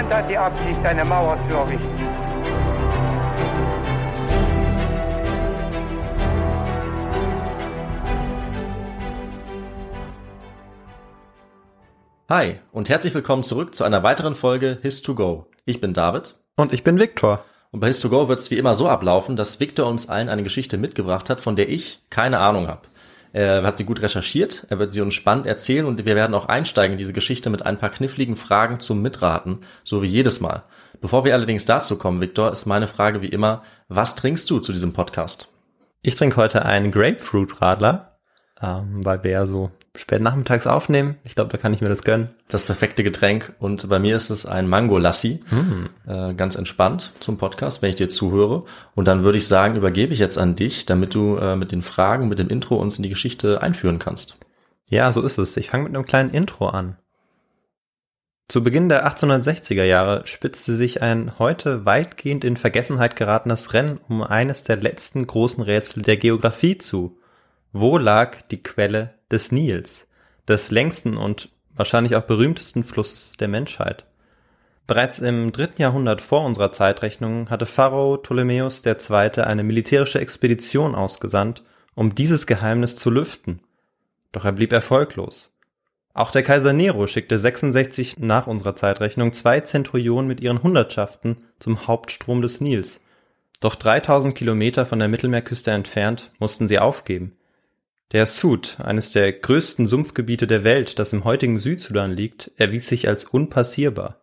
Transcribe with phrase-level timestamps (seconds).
[0.00, 1.88] Niemand hat die Absicht, eine Mauer zu errichten.
[12.30, 15.44] Hi und herzlich willkommen zurück zu einer weiteren Folge His2Go.
[15.66, 17.44] Ich bin David Und ich bin Viktor.
[17.70, 20.78] und bei His2Go wird es wie immer so ablaufen, dass Victor uns allen eine Geschichte
[20.78, 22.88] mitgebracht hat, von der ich keine Ahnung habe.
[23.32, 26.46] Er hat sie gut recherchiert, er wird sie uns spannend erzählen und wir werden auch
[26.46, 30.64] einsteigen in diese Geschichte mit ein paar kniffligen Fragen zum Mitraten, so wie jedes Mal.
[31.00, 34.72] Bevor wir allerdings dazu kommen, Victor, ist meine Frage wie immer, was trinkst du zu
[34.72, 35.52] diesem Podcast?
[36.02, 38.18] Ich trinke heute einen Grapefruit-Radler,
[38.60, 41.16] ähm, weil wir ja so spät nachmittags aufnehmen.
[41.24, 42.30] Ich glaube, da kann ich mir das gönnen.
[42.48, 45.42] Das perfekte Getränk und bei mir ist es ein Mango Lassi,
[46.06, 48.64] äh, ganz entspannt zum Podcast, wenn ich dir zuhöre.
[48.94, 51.82] Und dann würde ich sagen, übergebe ich jetzt an dich, damit du äh, mit den
[51.82, 54.38] Fragen, mit dem Intro uns in die Geschichte einführen kannst.
[54.88, 55.56] Ja, so ist es.
[55.56, 56.96] Ich fange mit einem kleinen Intro an.
[58.48, 64.24] Zu Beginn der 1860er Jahre spitzte sich ein heute weitgehend in Vergessenheit geratenes Rennen um
[64.24, 67.16] eines der letzten großen Rätsel der Geographie zu.
[67.72, 70.06] Wo lag die Quelle des Nils,
[70.48, 74.04] des längsten und wahrscheinlich auch berühmtesten Flusses der Menschheit?
[74.86, 79.40] Bereits im dritten Jahrhundert vor unserer Zeitrechnung hatte Pharao Ptolemäus II.
[79.42, 81.62] eine militärische Expedition ausgesandt,
[81.94, 83.60] um dieses Geheimnis zu lüften.
[84.32, 85.52] Doch er blieb erfolglos.
[86.12, 91.86] Auch der Kaiser Nero schickte 66 nach unserer Zeitrechnung zwei Zenturionen mit ihren Hundertschaften zum
[91.86, 93.00] Hauptstrom des Nils.
[93.60, 97.36] Doch 3000 Kilometer von der Mittelmeerküste entfernt mussten sie aufgeben.
[98.12, 103.06] Der Sud, eines der größten Sumpfgebiete der Welt, das im heutigen Südsudan liegt, erwies sich
[103.06, 104.20] als unpassierbar.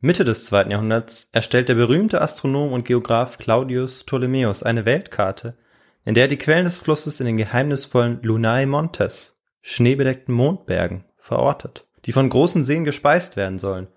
[0.00, 5.56] Mitte des zweiten Jahrhunderts erstellt der berühmte Astronom und Geograph Claudius Ptolemäus eine Weltkarte,
[6.04, 11.86] in der er die Quellen des Flusses in den geheimnisvollen Lunae Montes, schneebedeckten Mondbergen, verortet,
[12.04, 13.88] die von großen Seen gespeist werden sollen.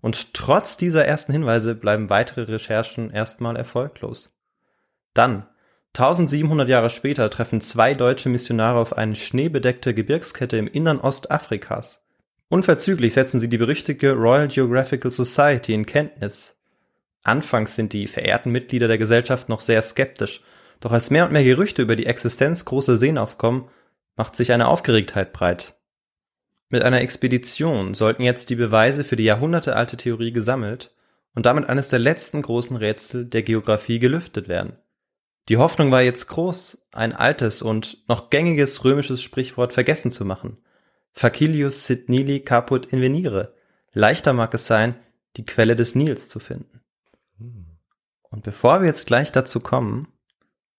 [0.00, 4.34] Und trotz dieser ersten Hinweise bleiben weitere Recherchen erstmal erfolglos.
[5.14, 5.46] Dann,
[5.94, 12.02] 1700 Jahre später, treffen zwei deutsche Missionare auf eine schneebedeckte Gebirgskette im Innern Ostafrikas.
[12.48, 16.56] Unverzüglich setzen sie die berüchtigte Royal Geographical Society in Kenntnis.
[17.22, 20.40] Anfangs sind die verehrten Mitglieder der Gesellschaft noch sehr skeptisch,
[20.80, 23.68] doch als mehr und mehr Gerüchte über die Existenz großer Seen aufkommen,
[24.16, 25.76] macht sich eine Aufgeregtheit breit.
[26.68, 30.94] Mit einer Expedition sollten jetzt die Beweise für die jahrhundertealte Theorie gesammelt
[31.34, 34.78] und damit eines der letzten großen Rätsel der Geographie gelüftet werden.
[35.48, 40.58] Die Hoffnung war jetzt groß, ein altes und noch gängiges römisches Sprichwort vergessen zu machen.
[41.12, 43.54] Facilius sit nili caput invenire.
[43.92, 44.94] Leichter mag es sein,
[45.36, 46.80] die Quelle des Nils zu finden.
[48.22, 50.08] Und bevor wir jetzt gleich dazu kommen,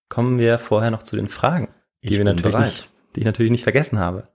[0.09, 1.73] kommen wir vorher noch zu den Fragen,
[2.03, 2.65] die, Ich wir natürlich bereit.
[2.67, 4.29] nicht, die ich natürlich nicht vergessen habe.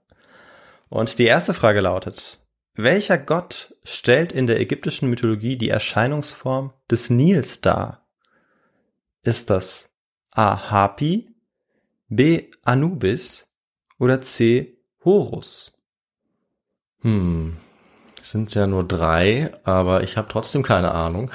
[0.87, 2.39] Und die erste Frage lautet,
[2.73, 8.07] welcher Gott stellt in der ägyptischen Mythologie die Erscheinungsform des Nils dar?
[9.21, 9.88] Ist das
[10.31, 10.71] A.
[10.71, 11.29] Hapi,
[12.07, 12.49] B.
[12.63, 13.47] Anubis
[13.97, 14.77] oder C.
[15.03, 15.71] Horus?
[17.01, 17.57] Hm,
[18.21, 21.31] es sind ja nur drei, aber ich habe trotzdem keine Ahnung.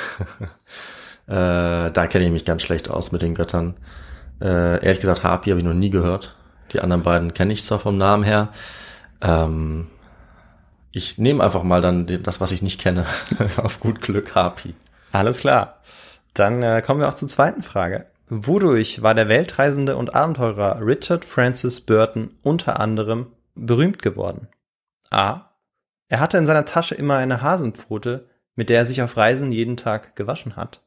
[1.27, 3.77] äh, da kenne ich mich ganz schlecht aus mit den Göttern.
[4.41, 6.37] Äh, ehrlich gesagt, Hapi habe ich noch nie gehört.
[6.73, 8.51] Die anderen beiden kenne ich zwar vom Namen her.
[9.21, 9.89] Ähm,
[10.93, 13.07] ich nehme einfach mal dann das, was ich nicht kenne.
[13.57, 14.75] Auf gut Glück, Hapi.
[15.13, 15.81] Alles klar.
[16.35, 18.07] Dann äh, kommen wir auch zur zweiten Frage.
[18.37, 24.49] Wodurch war der Weltreisende und Abenteurer Richard Francis Burton unter anderem berühmt geworden?
[25.09, 25.51] A.
[26.09, 29.77] Er hatte in seiner Tasche immer eine Hasenpfote, mit der er sich auf Reisen jeden
[29.77, 30.83] Tag gewaschen hat.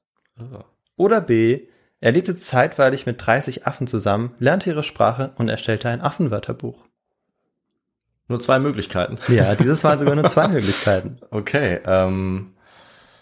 [0.97, 1.67] Oder B.
[2.01, 6.83] Er lebte zeitweilig mit 30 Affen zusammen, lernte ihre Sprache und erstellte ein Affenwörterbuch.
[8.27, 9.19] Nur zwei Möglichkeiten.
[9.29, 11.17] Ja, dieses Mal sogar nur zwei Möglichkeiten.
[11.31, 12.55] Okay, ähm,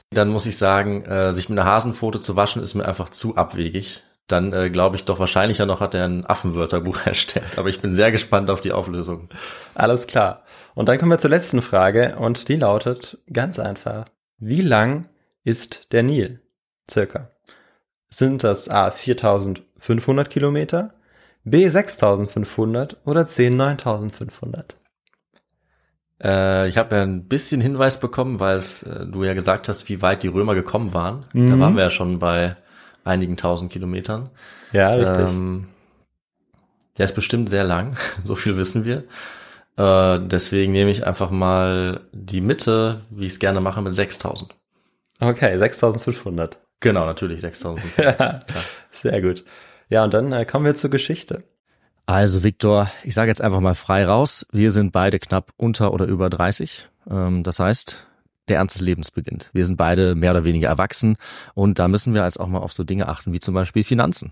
[0.10, 3.36] dann muss ich sagen, äh, sich mit einer Hasenpfote zu waschen, ist mir einfach zu
[3.36, 4.02] abwegig.
[4.28, 7.58] Dann äh, glaube ich doch wahrscheinlicher noch hat er ein Affenwörterbuch erstellt.
[7.58, 9.30] Aber ich bin sehr gespannt auf die Auflösung.
[9.76, 10.44] Alles klar.
[10.74, 14.06] Und dann kommen wir zur letzten Frage und die lautet ganz einfach.
[14.38, 15.08] Wie lang
[15.44, 16.42] ist der Nil?
[16.90, 17.30] Circa.
[18.10, 20.94] Sind das A 4500 Kilometer,
[21.44, 24.76] B 6500 oder C 9500?
[26.24, 30.02] Äh, ich habe ja ein bisschen Hinweis bekommen, weil äh, du ja gesagt hast, wie
[30.02, 31.26] weit die Römer gekommen waren.
[31.34, 31.60] Da Mhm.
[31.60, 32.56] waren wir ja schon bei
[33.06, 34.30] einigen tausend Kilometern.
[34.74, 35.30] Ja, richtig.
[35.30, 35.68] Ähm,
[36.98, 39.04] der ist bestimmt sehr lang, so viel wissen wir.
[39.78, 44.54] Äh, deswegen nehme ich einfach mal die Mitte, wie ich es gerne mache, mit 6000.
[45.22, 46.60] okay, 6500.
[46.80, 47.84] Genau, natürlich 6000.
[47.98, 48.40] Ja,
[48.92, 49.44] sehr gut.
[49.90, 51.44] Ja, und dann äh, kommen wir zur Geschichte.
[52.08, 56.06] Also Viktor, ich sage jetzt einfach mal frei raus, wir sind beide knapp unter oder
[56.06, 56.88] über 30.
[57.10, 58.08] Ähm, das heißt,
[58.48, 59.50] der Ernst des Lebens beginnt.
[59.54, 61.18] Wir sind beide mehr oder weniger erwachsen
[61.54, 64.32] und da müssen wir als auch mal auf so Dinge achten wie zum Beispiel Finanzen.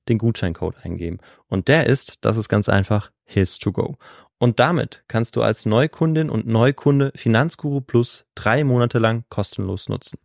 [0.11, 1.19] den Gutscheincode eingeben.
[1.47, 3.97] Und der ist, das ist ganz einfach, his to go.
[4.37, 10.19] Und damit kannst du als Neukundin und Neukunde Finanzguru Plus drei Monate lang kostenlos nutzen.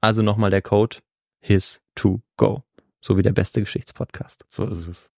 [0.00, 0.98] Also nochmal der Code
[1.40, 2.62] his to go.
[3.00, 4.44] So wie der beste Geschichtspodcast.
[4.48, 5.10] So ist es.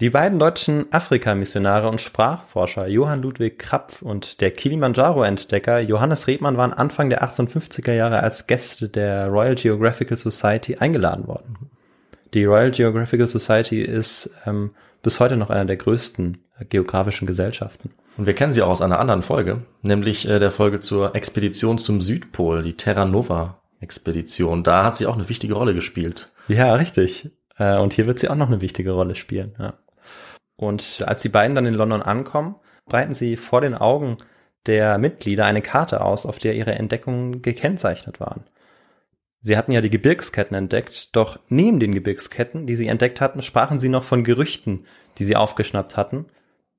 [0.00, 6.72] Die beiden deutschen Afrika-Missionare und Sprachforscher Johann Ludwig Krapf und der Kilimanjaro-Entdecker Johannes Redmann waren
[6.72, 11.70] Anfang der 1850er Jahre als Gäste der Royal Geographical Society eingeladen worden.
[12.34, 17.90] Die Royal Geographical Society ist ähm, bis heute noch einer der größten äh, geografischen Gesellschaften.
[18.16, 21.78] Und wir kennen sie auch aus einer anderen Folge, nämlich äh, der Folge zur Expedition
[21.78, 24.64] zum Südpol, die Terra Nova Expedition.
[24.64, 26.32] Da hat sie auch eine wichtige Rolle gespielt.
[26.48, 27.30] Ja, richtig.
[27.56, 29.54] Äh, und hier wird sie auch noch eine wichtige Rolle spielen.
[29.58, 29.74] Ja.
[30.56, 34.18] Und als die beiden dann in London ankommen, breiten sie vor den Augen
[34.66, 38.44] der Mitglieder eine Karte aus, auf der ihre Entdeckungen gekennzeichnet waren.
[39.46, 43.78] Sie hatten ja die Gebirgsketten entdeckt, doch neben den Gebirgsketten, die sie entdeckt hatten, sprachen
[43.78, 44.86] sie noch von Gerüchten,
[45.18, 46.24] die sie aufgeschnappt hatten,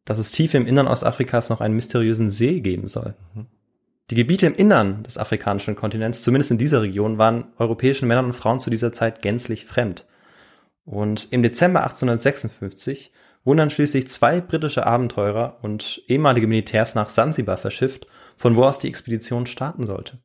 [0.04, 3.14] dass es tief im Innern Ostafrikas noch einen mysteriösen See geben soll.
[4.10, 8.34] Die Gebiete im Innern des afrikanischen Kontinents, zumindest in dieser Region, waren europäischen Männern und
[8.34, 10.08] Frauen zu dieser Zeit gänzlich fremd.
[10.86, 17.58] Und im Dezember 1856 wurden dann schließlich zwei britische Abenteurer und ehemalige Militärs nach Sansibar
[17.58, 18.08] verschifft,
[18.38, 20.18] von wo aus die Expedition starten sollte.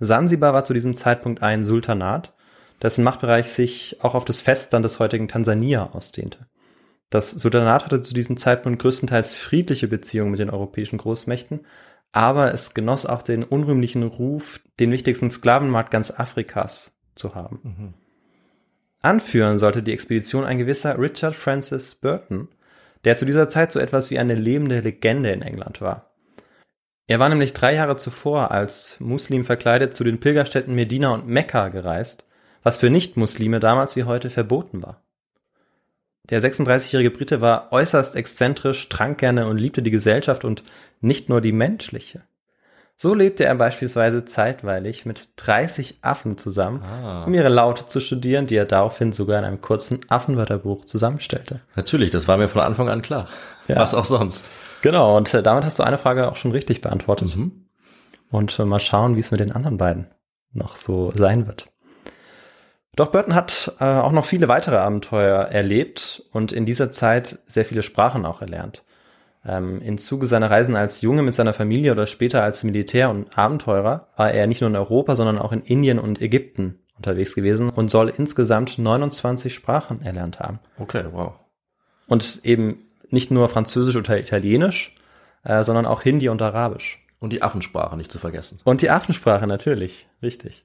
[0.00, 2.34] Sansibar war zu diesem Zeitpunkt ein Sultanat,
[2.82, 6.46] dessen Machtbereich sich auch auf das Festland des heutigen Tansania ausdehnte.
[7.10, 11.60] Das Sultanat hatte zu diesem Zeitpunkt größtenteils friedliche Beziehungen mit den europäischen Großmächten,
[12.12, 17.60] aber es genoss auch den unrühmlichen Ruf, den wichtigsten Sklavenmarkt ganz Afrikas zu haben.
[19.02, 22.48] Anführen sollte die Expedition ein gewisser Richard Francis Burton,
[23.04, 26.09] der zu dieser Zeit so etwas wie eine lebende Legende in England war.
[27.10, 31.66] Er war nämlich drei Jahre zuvor als Muslim verkleidet zu den Pilgerstätten Medina und Mekka
[31.66, 32.24] gereist,
[32.62, 35.02] was für Nicht-Muslime damals wie heute verboten war.
[36.30, 40.62] Der 36-jährige Brite war äußerst exzentrisch, trank gerne und liebte die Gesellschaft und
[41.00, 42.22] nicht nur die menschliche.
[42.96, 47.24] So lebte er beispielsweise zeitweilig mit 30 Affen zusammen, Ah.
[47.24, 51.58] um ihre Laute zu studieren, die er daraufhin sogar in einem kurzen Affenwörterbuch zusammenstellte.
[51.74, 53.28] Natürlich, das war mir von Anfang an klar.
[53.66, 53.78] Ja.
[53.78, 54.48] Was auch sonst.
[54.82, 57.36] Genau, und äh, damit hast du eine Frage auch schon richtig beantwortet.
[57.36, 57.66] Mhm.
[58.30, 60.06] Und äh, mal schauen, wie es mit den anderen beiden
[60.52, 61.66] noch so sein wird.
[62.96, 67.64] Doch Burton hat äh, auch noch viele weitere Abenteuer erlebt und in dieser Zeit sehr
[67.64, 68.84] viele Sprachen auch erlernt.
[69.44, 73.38] Ähm, Im Zuge seiner Reisen als Junge mit seiner Familie oder später als Militär und
[73.38, 77.70] Abenteurer war er nicht nur in Europa, sondern auch in Indien und Ägypten unterwegs gewesen
[77.70, 80.58] und soll insgesamt 29 Sprachen erlernt haben.
[80.78, 81.32] Okay, wow.
[82.06, 84.94] Und eben nicht nur Französisch oder Italienisch,
[85.44, 87.04] äh, sondern auch Hindi und Arabisch.
[87.18, 88.60] Und die Affensprache nicht zu vergessen.
[88.64, 90.64] Und die Affensprache natürlich, richtig.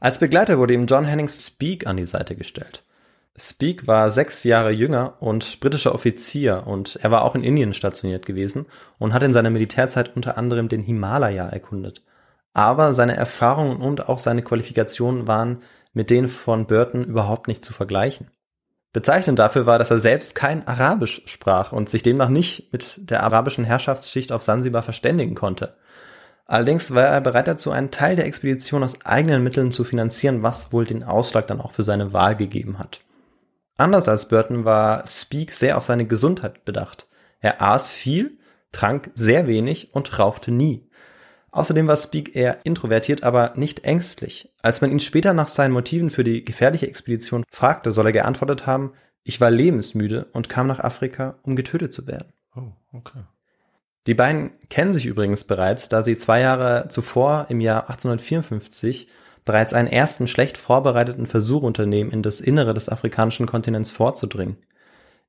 [0.00, 2.82] Als Begleiter wurde ihm John Hennings Speak an die Seite gestellt.
[3.36, 8.26] Speak war sechs Jahre jünger und britischer Offizier und er war auch in Indien stationiert
[8.26, 8.66] gewesen
[8.98, 12.02] und hat in seiner Militärzeit unter anderem den Himalaya erkundet.
[12.52, 17.72] Aber seine Erfahrungen und auch seine Qualifikationen waren mit denen von Burton überhaupt nicht zu
[17.72, 18.30] vergleichen.
[18.92, 23.22] Bezeichnend dafür war, dass er selbst kein Arabisch sprach und sich demnach nicht mit der
[23.22, 25.76] arabischen Herrschaftsschicht auf Sansibar verständigen konnte.
[26.44, 30.72] Allerdings war er bereit dazu, einen Teil der Expedition aus eigenen Mitteln zu finanzieren, was
[30.72, 33.02] wohl den Ausschlag dann auch für seine Wahl gegeben hat.
[33.76, 37.06] Anders als Burton war Speak sehr auf seine Gesundheit bedacht.
[37.38, 38.38] Er aß viel,
[38.72, 40.89] trank sehr wenig und rauchte nie.
[41.52, 44.52] Außerdem war Speak eher introvertiert, aber nicht ängstlich.
[44.62, 48.66] Als man ihn später nach seinen Motiven für die gefährliche Expedition fragte, soll er geantwortet
[48.66, 48.92] haben,
[49.24, 52.32] ich war lebensmüde und kam nach Afrika, um getötet zu werden.
[52.54, 53.20] Oh, okay.
[54.06, 59.08] Die beiden kennen sich übrigens bereits, da sie zwei Jahre zuvor im Jahr 1854
[59.44, 64.56] bereits einen ersten schlecht vorbereiteten Versuch unternehmen, in das Innere des afrikanischen Kontinents vorzudringen.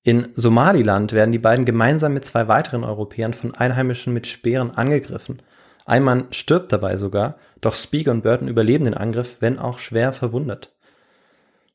[0.03, 5.41] In Somaliland werden die beiden gemeinsam mit zwei weiteren Europäern von Einheimischen mit Speeren angegriffen.
[5.85, 10.13] Ein Mann stirbt dabei sogar, doch Speak und Burton überleben den Angriff, wenn auch schwer
[10.13, 10.73] verwundet.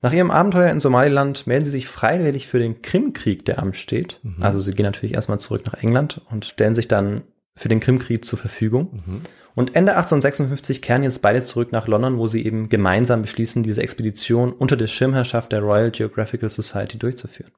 [0.02, 4.20] Nach ihrem Abenteuer in Somaliland melden sie sich freiwillig für den Krimkrieg, der ansteht.
[4.40, 7.22] Also sie gehen natürlich erstmal zurück nach England und stellen sich dann
[7.56, 9.22] für den Krimkrieg zur Verfügung.
[9.54, 13.82] Und Ende 1856 kehren jetzt beide zurück nach London, wo sie eben gemeinsam beschließen, diese
[13.82, 17.52] Expedition unter der Schirmherrschaft der Royal Geographical Society durchzuführen.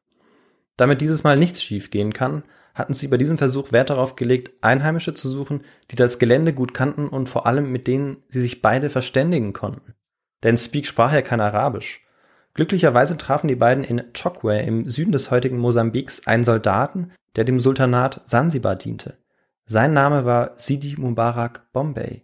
[0.77, 2.45] Damit dieses Mal nichts schiefgehen kann,
[2.79, 6.73] hatten sie bei diesem Versuch Wert darauf gelegt, Einheimische zu suchen, die das Gelände gut
[6.73, 9.95] kannten und vor allem mit denen sie sich beide verständigen konnten.
[10.45, 12.01] Denn Speak sprach ja kein Arabisch.
[12.55, 17.61] Glücklicherweise trafen die beiden in Chokwe im Süden des heutigen Mosambiks einen Soldaten, der dem
[17.61, 19.19] Sultanat Sansibar diente.
[19.67, 22.23] Sein Name war Sidi Mubarak Bombay.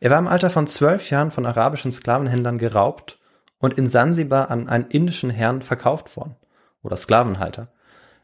[0.00, 3.18] Er war im Alter von zwölf Jahren von arabischen Sklavenhändlern geraubt
[3.58, 6.36] und in Sansibar an einen indischen Herrn verkauft worden
[6.82, 7.72] oder Sklavenhalter.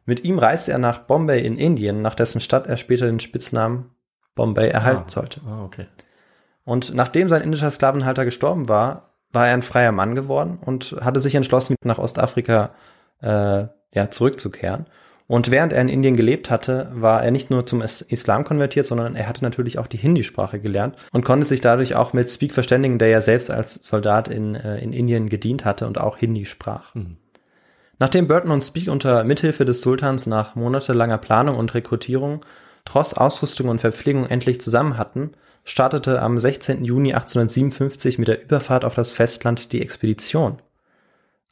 [0.07, 3.91] Mit ihm reiste er nach Bombay in Indien, nach dessen Stadt er später den Spitznamen
[4.35, 5.11] Bombay erhalten Ah.
[5.11, 5.41] sollte.
[5.47, 5.87] Ah, okay.
[6.65, 11.21] Und nachdem sein indischer Sklavenhalter gestorben war, war er ein freier Mann geworden und hatte
[11.21, 12.71] sich entschlossen, nach Ostafrika
[13.23, 14.87] äh, ja, zurückzukehren.
[15.27, 18.85] Und während er in Indien gelebt hatte, war er nicht nur zum Is- Islam konvertiert,
[18.85, 22.53] sondern er hatte natürlich auch die Hindi-Sprache gelernt und konnte sich dadurch auch mit Speak
[22.53, 26.45] verständigen, der ja selbst als Soldat in, äh, in Indien gedient hatte und auch Hindi
[26.45, 26.95] sprach.
[28.05, 32.45] Nachdem Burton und Speak unter Mithilfe des Sultans nach monatelanger Planung und Rekrutierung
[32.85, 35.33] trotz Ausrüstung und Verpflegung endlich zusammen hatten,
[35.65, 36.85] startete am 16.
[36.85, 40.59] Juni 1857 mit der Überfahrt auf das Festland die Expedition.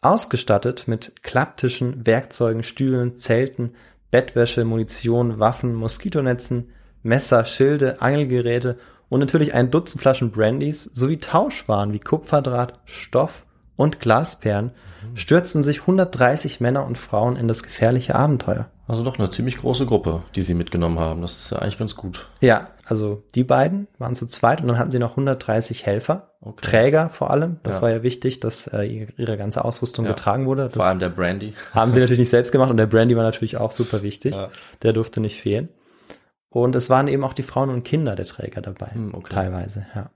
[0.03, 3.73] Ausgestattet mit Klapptischen, Werkzeugen, Stühlen, Zelten,
[4.11, 6.69] Bettwäsche, Munition, Waffen, Moskitonetzen,
[7.03, 8.77] Messer, Schilde, Angelgeräte
[9.09, 14.73] und natürlich ein Dutzend Flaschen Brandys sowie Tauschwaren wie Kupferdraht, Stoff und Glasperlen
[15.15, 18.69] stürzten sich 130 Männer und Frauen in das gefährliche Abenteuer.
[18.89, 21.23] Also doch eine ziemlich große Gruppe, die sie mitgenommen haben.
[21.23, 22.29] Das ist ja eigentlich ganz gut.
[22.41, 26.61] Ja, also die beiden waren zu zweit und dann hatten sie noch 130 Helfer, Okay.
[26.61, 27.59] Träger vor allem.
[27.63, 27.83] Das Ja.
[27.83, 30.11] war ja wichtig, dass äh, ihre, ihre ganze Ausrüstung Ja.
[30.11, 30.65] getragen wurde.
[30.65, 31.55] Das Vor allem der Brandy.
[31.73, 34.35] haben sie natürlich nicht selbst gemacht und der Brandy war natürlich auch super wichtig.
[34.35, 34.49] Ja.
[34.83, 35.69] Der durfte nicht fehlen.
[36.51, 39.33] Und es waren eben auch die Frauen und Kinder der Träger dabei, Hm, okay.
[39.35, 40.11] teilweise, ja.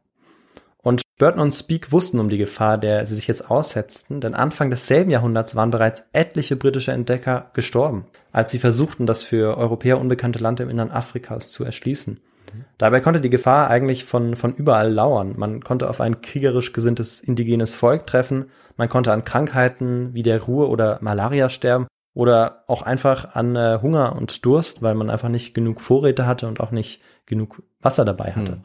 [1.18, 5.10] Burton und Speak wussten um die Gefahr, der sie sich jetzt aussetzten, denn Anfang desselben
[5.10, 10.60] Jahrhunderts waren bereits etliche britische Entdecker gestorben, als sie versuchten, das für Europäer unbekannte Land
[10.60, 12.20] im Innern Afrikas zu erschließen.
[12.76, 15.34] Dabei konnte die Gefahr eigentlich von, von überall lauern.
[15.36, 20.42] Man konnte auf ein kriegerisch gesinntes indigenes Volk treffen, man konnte an Krankheiten wie der
[20.42, 25.30] Ruhe oder Malaria sterben oder auch einfach an äh, Hunger und Durst, weil man einfach
[25.30, 28.52] nicht genug Vorräte hatte und auch nicht genug Wasser dabei hatte.
[28.52, 28.64] Hm.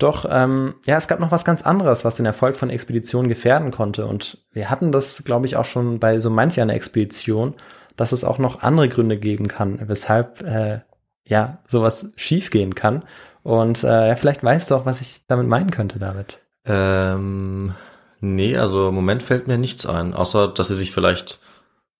[0.00, 3.70] Doch ähm, ja, es gab noch was ganz anderes, was den Erfolg von Expeditionen gefährden
[3.70, 4.06] konnte.
[4.06, 7.54] Und wir hatten das, glaube ich, auch schon bei so mancher einer Expedition,
[7.96, 10.80] dass es auch noch andere Gründe geben kann, weshalb äh,
[11.26, 13.04] ja sowas schiefgehen kann.
[13.42, 16.40] Und äh, vielleicht weißt du auch, was ich damit meinen könnte, David.
[16.64, 17.74] Ähm,
[18.20, 21.40] nee, also im Moment fällt mir nichts ein, außer dass sie sich vielleicht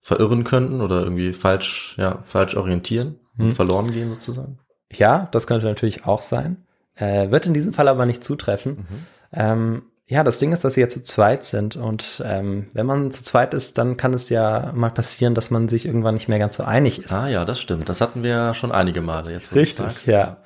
[0.00, 3.52] verirren könnten oder irgendwie falsch, ja, falsch orientieren und Hm.
[3.52, 4.58] verloren gehen sozusagen.
[4.90, 6.64] Ja, das könnte natürlich auch sein.
[6.94, 8.86] Äh, wird in diesem Fall aber nicht zutreffen.
[9.32, 13.12] Ähm, ja, das Ding ist, dass sie ja zu zweit sind und ähm, wenn man
[13.12, 16.40] zu zweit ist, dann kann es ja mal passieren, dass man sich irgendwann nicht mehr
[16.40, 17.12] ganz so einig ist.
[17.12, 17.88] Ah ja, das stimmt.
[17.88, 19.54] Das hatten wir ja schon einige Male jetzt.
[19.54, 20.38] Richtig, ja.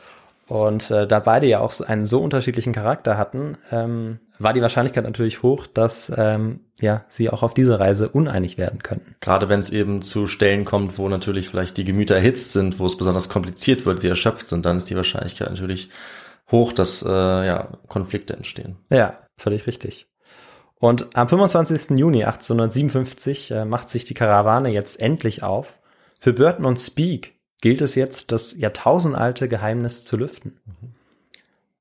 [0.46, 5.04] Und äh, da beide ja auch einen so unterschiedlichen Charakter hatten, ähm, war die Wahrscheinlichkeit
[5.04, 9.14] natürlich hoch, dass ähm, ja sie auch auf diese Reise uneinig werden könnten.
[9.20, 12.84] Gerade wenn es eben zu Stellen kommt, wo natürlich vielleicht die Gemüter erhitzt sind, wo
[12.84, 15.88] es besonders kompliziert wird, sie erschöpft sind, dann ist die Wahrscheinlichkeit natürlich
[16.50, 18.76] hoch, dass äh, ja, Konflikte entstehen.
[18.90, 20.08] Ja, völlig richtig.
[20.76, 21.98] Und am 25.
[21.98, 25.78] Juni 1857 äh, macht sich die Karawane jetzt endlich auf.
[26.20, 30.60] Für Burton und Speake gilt es jetzt, das jahrtausendalte Geheimnis zu lüften.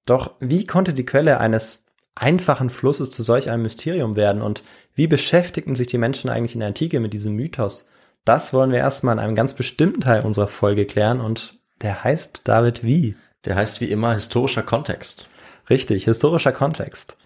[0.06, 4.64] Doch wie konnte die Quelle eines einfachen Flusses zu solch einem Mysterium werden und
[4.96, 7.88] wie beschäftigten sich die Menschen eigentlich in der Antike mit diesem Mythos?
[8.26, 12.42] Das wollen wir erstmal in einem ganz bestimmten Teil unserer Folge klären und der heißt
[12.46, 13.16] David wie?
[13.46, 15.28] Der heißt wie immer historischer Kontext.
[15.70, 17.18] Richtig, historischer Kontext.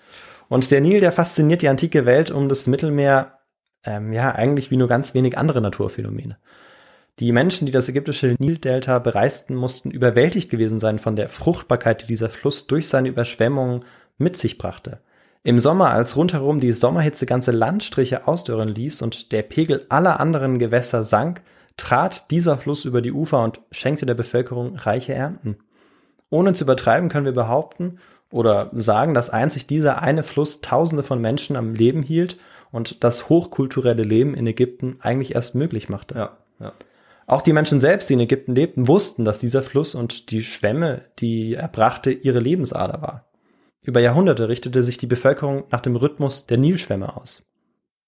[0.49, 3.39] Und der Nil, der fasziniert die antike Welt um das Mittelmeer,
[3.83, 6.37] ähm, ja, eigentlich wie nur ganz wenig andere Naturphänomene.
[7.19, 12.07] Die Menschen, die das ägyptische Nildelta bereisten, mussten überwältigt gewesen sein von der Fruchtbarkeit, die
[12.07, 13.85] dieser Fluss durch seine Überschwemmungen
[14.17, 14.99] mit sich brachte.
[15.43, 20.59] Im Sommer, als rundherum die Sommerhitze ganze Landstriche ausdörren ließ und der Pegel aller anderen
[20.59, 21.41] Gewässer sank,
[21.77, 25.57] trat dieser Fluss über die Ufer und schenkte der Bevölkerung reiche Ernten.
[26.29, 27.99] Ohne zu übertreiben können wir behaupten
[28.31, 32.37] oder sagen, dass einzig dieser eine Fluss Tausende von Menschen am Leben hielt
[32.71, 36.15] und das hochkulturelle Leben in Ägypten eigentlich erst möglich machte.
[36.15, 36.73] Ja, ja.
[37.25, 41.01] Auch die Menschen selbst, die in Ägypten lebten, wussten, dass dieser Fluss und die Schwämme,
[41.19, 43.25] die er brachte, ihre Lebensader war.
[43.83, 47.43] Über Jahrhunderte richtete sich die Bevölkerung nach dem Rhythmus der Nilschwämme aus.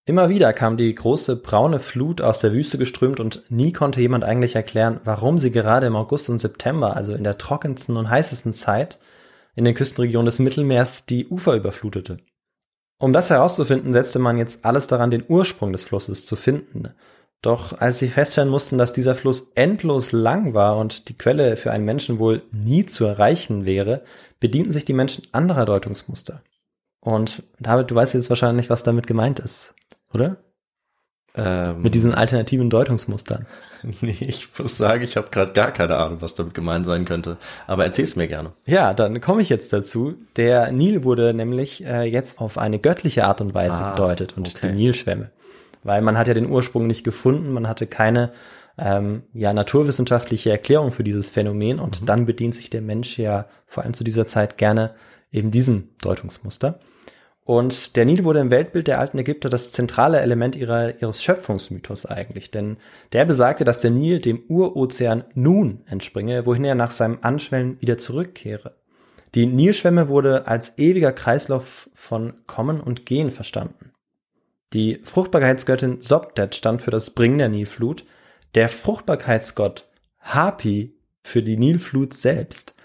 [0.09, 4.23] Immer wieder kam die große braune Flut aus der Wüste geströmt und nie konnte jemand
[4.23, 8.53] eigentlich erklären, warum sie gerade im August und September, also in der trockensten und heißesten
[8.53, 8.97] Zeit,
[9.53, 12.17] in den Küstenregionen des Mittelmeers die Ufer überflutete.
[12.97, 16.89] Um das herauszufinden, setzte man jetzt alles daran, den Ursprung des Flusses zu finden.
[17.43, 21.69] Doch als sie feststellen mussten, dass dieser Fluss endlos lang war und die Quelle für
[21.69, 24.01] einen Menschen wohl nie zu erreichen wäre,
[24.39, 26.41] bedienten sich die Menschen anderer Deutungsmuster.
[26.99, 29.75] Und David, du weißt jetzt wahrscheinlich, was damit gemeint ist,
[30.13, 30.37] oder?
[31.35, 33.45] Ähm, Mit diesen alternativen Deutungsmustern.
[34.01, 37.37] Nee, ich muss sagen, ich habe gerade gar keine Ahnung, was damit gemeint sein könnte.
[37.65, 38.51] Aber erzähl's mir gerne.
[38.65, 40.15] Ja, dann komme ich jetzt dazu.
[40.35, 44.49] Der Nil wurde nämlich äh, jetzt auf eine göttliche Art und Weise Ah, gedeutet und
[44.49, 44.67] okay.
[44.67, 45.31] die Nilschwämme.
[45.83, 48.33] Weil man hat ja den Ursprung nicht gefunden, man hatte keine
[48.77, 53.83] ähm, ja, naturwissenschaftliche Erklärung für dieses Phänomen und dann bedient sich der Mensch ja vor
[53.83, 54.91] allem zu dieser Zeit gerne
[55.31, 56.79] eben diesem Deutungsmuster.
[57.49, 62.05] Und der Nil wurde im Weltbild der alten Ägypter das zentrale Element ihrer, ihres Schöpfungsmythos
[62.05, 62.51] eigentlich.
[62.51, 62.77] Denn
[63.11, 67.97] der besagte, dass der Nil dem Urozean Nun entspringe, wohin er nach seinem Anschwellen wieder
[67.97, 68.75] zurückkehre.
[69.33, 73.93] Die Nilschwemme wurde als ewiger Kreislauf von Kommen und Gehen verstanden.
[74.73, 78.05] Die Fruchtbarkeitsgöttin Sobdet stand für das Bringen der Nilflut,
[78.53, 82.75] der Fruchtbarkeitsgott Hapi für die Nilflut selbst.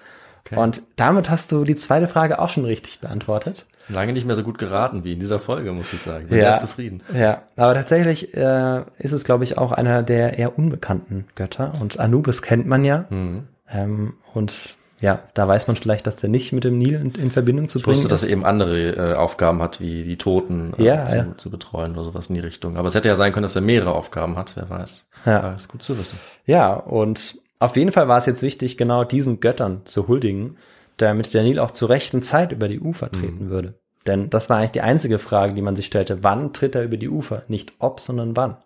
[0.46, 0.56] Okay.
[0.60, 3.66] Und damit hast du die zweite Frage auch schon richtig beantwortet.
[3.88, 6.28] Lange nicht mehr so gut geraten wie in dieser Folge, muss ich sagen.
[6.28, 6.52] Bin Ja.
[6.56, 7.02] sehr zufrieden.
[7.14, 11.72] Ja, aber tatsächlich äh, ist es, glaube ich, auch einer der eher unbekannten Götter.
[11.80, 13.04] Und Anubis kennt man ja.
[13.10, 13.44] Mhm.
[13.68, 17.30] Ähm, und ja, da weiß man vielleicht, dass der nicht mit dem Nil in, in
[17.30, 18.28] Verbindung zu Ich bringen wusste, dass ist.
[18.28, 21.26] er eben andere äh, Aufgaben hat, wie die Toten äh, Ja, zu, ja.
[21.36, 22.78] zu betreuen oder sowas in die Richtung.
[22.78, 25.10] Aber es hätte ja sein können, dass er mehrere Aufgaben hat, wer weiß.
[25.26, 25.40] Ja.
[25.40, 26.18] Aber ist gut zu wissen.
[26.46, 30.56] Ja, und auf jeden Fall war es jetzt wichtig, genau diesen Göttern zu huldigen,
[30.96, 33.74] damit der Nil auch zur rechten Zeit über die Ufer treten würde.
[34.06, 36.22] Denn das war eigentlich die einzige Frage, die man sich stellte.
[36.22, 37.42] Wann tritt er über die Ufer?
[37.48, 38.56] Nicht ob, sondern wann.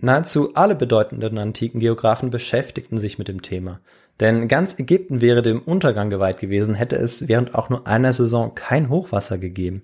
[0.00, 3.80] Nahezu alle bedeutenden antiken Geographen beschäftigten sich mit dem Thema.
[4.20, 8.54] Denn ganz Ägypten wäre dem Untergang geweiht gewesen, hätte es während auch nur einer Saison
[8.54, 9.82] kein Hochwasser gegeben.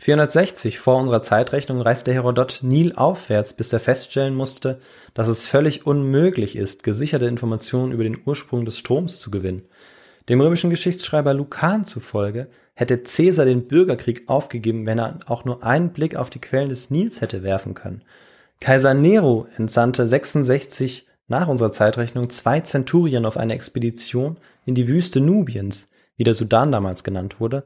[0.00, 4.80] 460 vor unserer Zeitrechnung reiste Herodot Nil aufwärts, bis er feststellen musste,
[5.12, 9.64] dass es völlig unmöglich ist, gesicherte Informationen über den Ursprung des Stroms zu gewinnen.
[10.30, 15.90] Dem römischen Geschichtsschreiber Lukan zufolge hätte Caesar den Bürgerkrieg aufgegeben, wenn er auch nur einen
[15.90, 18.00] Blick auf die Quellen des Nils hätte werfen können.
[18.58, 25.20] Kaiser Nero entsandte 66 nach unserer Zeitrechnung zwei Zenturien auf eine Expedition in die Wüste
[25.20, 27.64] Nubiens, wie der Sudan damals genannt wurde.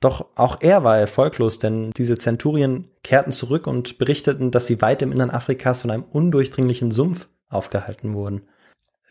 [0.00, 5.02] Doch auch er war erfolglos, denn diese Zenturien kehrten zurück und berichteten, dass sie weit
[5.02, 8.42] im Innern Afrikas von einem undurchdringlichen Sumpf aufgehalten wurden.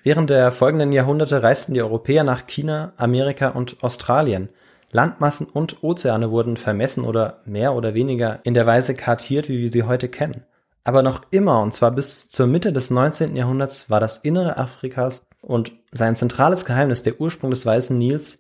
[0.02, 4.50] Während der folgenden Jahrhunderte reisten die Europäer nach China, Amerika und Australien.
[4.92, 9.70] Landmassen und Ozeane wurden vermessen oder mehr oder weniger in der Weise kartiert, wie wir
[9.70, 10.46] sie heute kennen.
[10.84, 13.36] Aber noch immer, und zwar bis zur Mitte des 19.
[13.36, 18.40] Jahrhunderts, war das Innere Afrikas und sein zentrales Geheimnis, der Ursprung des Weißen Nils,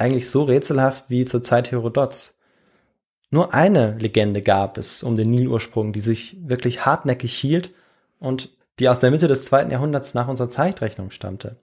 [0.00, 2.38] eigentlich so rätselhaft wie zur Zeit Herodots.
[3.30, 7.72] Nur eine Legende gab es um den Nilursprung, die sich wirklich hartnäckig hielt
[8.18, 11.56] und die aus der Mitte des zweiten Jahrhunderts nach unserer Zeitrechnung stammte.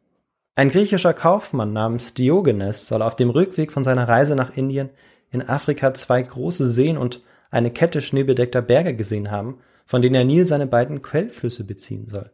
[0.56, 4.90] Ein griechischer Kaufmann namens Diogenes soll auf dem Rückweg von seiner Reise nach Indien
[5.32, 7.22] in Afrika zwei große Seen und
[7.52, 12.32] eine Kette schneebedeckter Berge gesehen haben, von denen der Nil seine beiden Quellflüsse beziehen soll.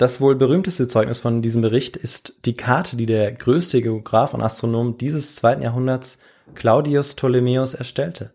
[0.00, 4.40] Das wohl berühmteste Zeugnis von diesem Bericht ist die Karte, die der größte Geograph und
[4.40, 6.18] Astronom dieses zweiten Jahrhunderts
[6.54, 8.32] Claudius Ptolemäus erstellte.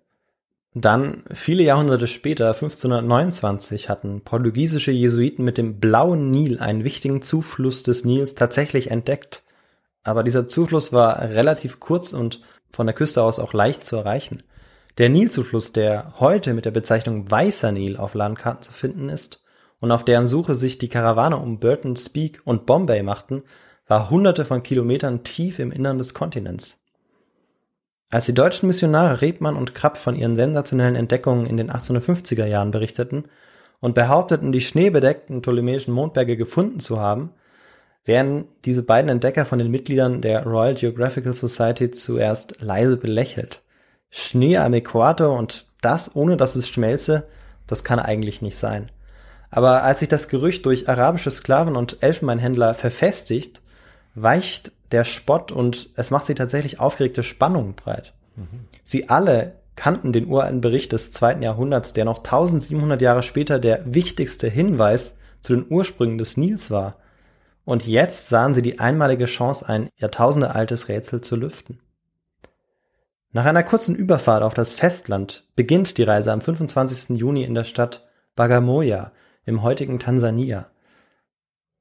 [0.75, 7.81] Dann, viele Jahrhunderte später, 1529, hatten portugiesische Jesuiten mit dem blauen Nil einen wichtigen Zufluss
[7.81, 9.41] des Nils tatsächlich entdeckt.
[10.03, 14.43] Aber dieser Zufluss war relativ kurz und von der Küste aus auch leicht zu erreichen.
[14.99, 19.41] Der Nilzufluss, der heute mit der Bezeichnung Weißer Nil auf Landkarten zu finden ist
[19.85, 23.43] und auf deren Suche sich die Karawane um Burton Speak und Bombay machten,
[23.85, 26.81] war hunderte von Kilometern tief im Innern des Kontinents.
[28.09, 32.71] Als die deutschen Missionare Rebmann und Krapp von ihren sensationellen Entdeckungen in den 1850er Jahren
[32.71, 33.25] berichteten
[33.79, 37.29] und behaupteten, die schneebedeckten ptolemäischen Mondberge gefunden zu haben,
[38.05, 43.61] werden diese beiden Entdecker von den Mitgliedern der Royal Geographical Society zuerst leise belächelt.
[44.09, 47.27] Schnee am Äquator und das ohne dass es schmelze,
[47.67, 48.89] das kann eigentlich nicht sein.
[49.55, 53.61] Aber als sich das Gerücht durch arabische Sklaven und Elfenbeinhändler verfestigt,
[54.13, 58.13] weicht der Spott und es macht sich tatsächlich aufgeregte Spannung breit.
[58.35, 58.67] Mhm.
[58.83, 63.81] Sie alle kannten den uralten Bericht des zweiten Jahrhunderts, der noch 1700 Jahre später der
[63.85, 66.97] wichtigste Hinweis zu den Ursprüngen des Nils war.
[67.63, 71.79] Und jetzt sahen sie die einmalige Chance, ein jahrtausendealtes Rätsel zu lüften.
[73.31, 77.17] Nach einer kurzen Überfahrt auf das Festland beginnt die Reise am 25.
[77.17, 79.05] Juni in der Stadt Bagamoyo
[79.45, 80.67] im heutigen Tansania.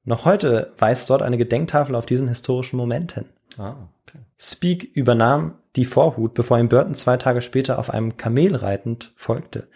[0.03, 3.25] Noch heute weist dort eine Gedenktafel auf diesen historischen Moment hin.
[3.57, 3.75] Ah,
[4.05, 4.19] okay.
[4.37, 9.67] Speak übernahm die Vorhut, bevor ihm Burton zwei Tage später auf einem Kamel reitend folgte.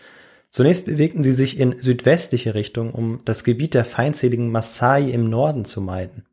[0.49, 5.65] Zunächst bewegten sie sich in südwestliche Richtung, um das Gebiet der feindseligen Maasai im Norden
[5.65, 6.25] zu meiden.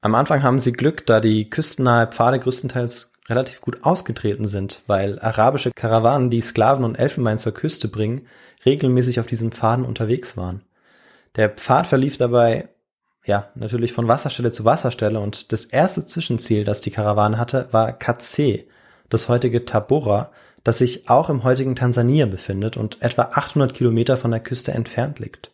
[0.00, 5.18] Am Anfang haben sie Glück, da die küstennahe Pfade größtenteils relativ gut ausgetreten sind, weil
[5.18, 8.26] arabische Karawanen, die Sklaven und Elfenbein zur Küste bringen,
[8.64, 10.62] regelmäßig auf diesen Pfaden unterwegs waren.
[11.36, 12.68] Der Pfad verlief dabei
[13.24, 17.92] ja, natürlich von Wasserstelle zu Wasserstelle und das erste Zwischenziel, das die Karawane hatte, war
[17.92, 18.64] Katse,
[19.08, 20.32] das heutige Tabora,
[20.64, 25.18] das sich auch im heutigen Tansania befindet und etwa 800 Kilometer von der Küste entfernt
[25.18, 25.52] liegt.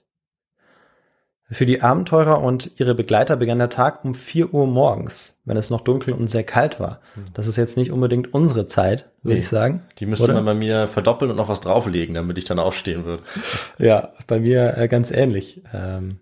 [1.51, 5.71] Für die Abenteurer und ihre Begleiter begann der Tag um 4 Uhr morgens, wenn es
[5.71, 7.01] noch dunkel und sehr kalt war.
[7.15, 7.25] Hm.
[7.33, 9.83] Das ist jetzt nicht unbedingt unsere Zeit, würde nee, ich sagen.
[9.99, 10.35] Die müsste oder?
[10.35, 13.23] man bei mir verdoppeln und noch was drauflegen, damit ich dann aufstehen würde.
[13.79, 15.63] Ja, bei mir äh, ganz ähnlich.
[15.73, 16.21] Ähm,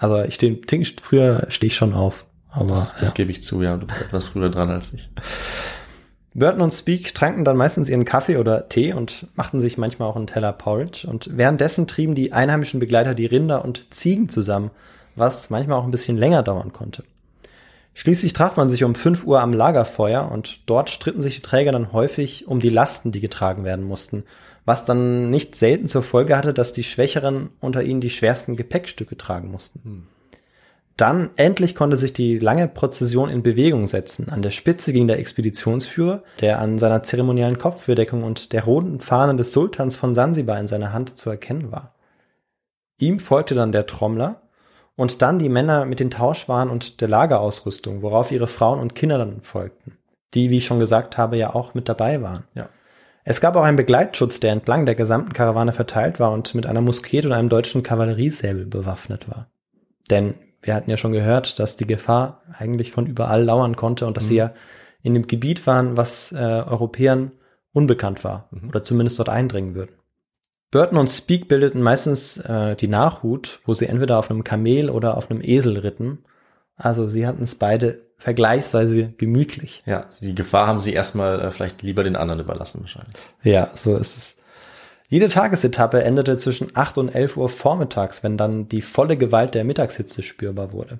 [0.00, 0.58] also ich stehe
[1.00, 2.26] früher stehe ich schon auf.
[2.50, 3.14] Aber das, das ja.
[3.14, 3.76] gebe ich zu, ja.
[3.76, 5.10] Du bist etwas früher dran als ich.
[6.34, 10.16] Burton und Speak tranken dann meistens ihren Kaffee oder Tee und machten sich manchmal auch
[10.16, 11.06] einen Teller Porridge.
[11.08, 14.70] Und währenddessen trieben die einheimischen Begleiter die Rinder und Ziegen zusammen,
[15.14, 17.04] was manchmal auch ein bisschen länger dauern konnte.
[17.94, 21.70] Schließlich traf man sich um 5 Uhr am Lagerfeuer und dort stritten sich die Träger
[21.70, 24.24] dann häufig um die Lasten, die getragen werden mussten
[24.64, 29.16] was dann nicht selten zur Folge hatte, dass die Schwächeren unter ihnen die schwersten Gepäckstücke
[29.16, 29.80] tragen mussten.
[29.84, 30.06] Hm.
[30.96, 34.28] Dann endlich konnte sich die lange Prozession in Bewegung setzen.
[34.28, 39.34] An der Spitze ging der Expeditionsführer, der an seiner zeremoniellen Kopfbedeckung und der roten Fahne
[39.34, 41.94] des Sultans von Sansibar in seiner Hand zu erkennen war.
[43.00, 44.42] Ihm folgte dann der Trommler
[44.94, 49.18] und dann die Männer mit den Tauschwaren und der Lagerausrüstung, worauf ihre Frauen und Kinder
[49.18, 49.98] dann folgten,
[50.34, 52.44] die, wie ich schon gesagt habe, ja auch mit dabei waren.
[52.54, 52.68] Ja.
[53.24, 56.82] Es gab auch einen Begleitschutz, der entlang der gesamten Karawane verteilt war und mit einer
[56.82, 59.48] Muskete und einem deutschen Kavalleriesäbel bewaffnet war.
[60.10, 64.16] Denn wir hatten ja schon gehört, dass die Gefahr eigentlich von überall lauern konnte und
[64.16, 64.28] dass mhm.
[64.28, 64.54] sie ja
[65.02, 67.32] in dem Gebiet waren, was äh, Europäern
[67.72, 68.68] unbekannt war mhm.
[68.68, 69.92] oder zumindest dort eindringen würden.
[70.70, 75.16] Burton und Speak bildeten meistens äh, die Nachhut, wo sie entweder auf einem Kamel oder
[75.16, 76.24] auf einem Esel ritten.
[76.76, 79.82] Also sie hatten es beide vergleichsweise gemütlich.
[79.86, 83.14] Ja, die Gefahr haben sie erstmal äh, vielleicht lieber den anderen überlassen wahrscheinlich.
[83.42, 84.36] Ja, so ist es.
[85.08, 89.64] Jede Tagesetappe endete zwischen 8 und 11 Uhr vormittags, wenn dann die volle Gewalt der
[89.64, 90.98] Mittagshitze spürbar wurde.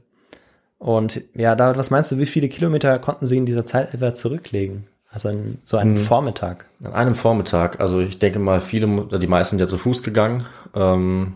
[0.78, 4.14] Und ja, David, was meinst du, wie viele Kilometer konnten sie in dieser Zeit etwa
[4.14, 4.86] zurücklegen?
[5.10, 6.02] Also in so einem hm.
[6.02, 6.66] Vormittag?
[6.82, 7.80] An einem Vormittag.
[7.80, 10.44] Also ich denke mal, viele, die meisten sind ja zu Fuß gegangen.
[10.74, 11.34] Ähm,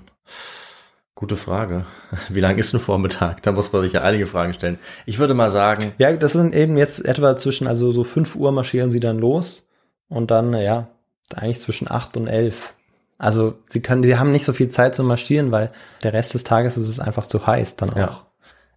[1.18, 1.85] Gute Frage.
[2.28, 3.42] Wie lang ist ein Vormittag?
[3.42, 4.78] Da muss man sich ja einige Fragen stellen.
[5.04, 8.52] Ich würde mal sagen, Ja, das sind eben jetzt etwa zwischen, also so 5 Uhr
[8.52, 9.66] marschieren sie dann los
[10.09, 10.87] und dann, ja,
[11.34, 12.74] eigentlich zwischen 8 und 11.
[13.18, 15.70] Also sie können, sie haben nicht so viel Zeit zu marschieren, weil
[16.02, 17.96] der Rest des Tages ist es einfach zu heiß dann auch.
[17.96, 18.26] Ja.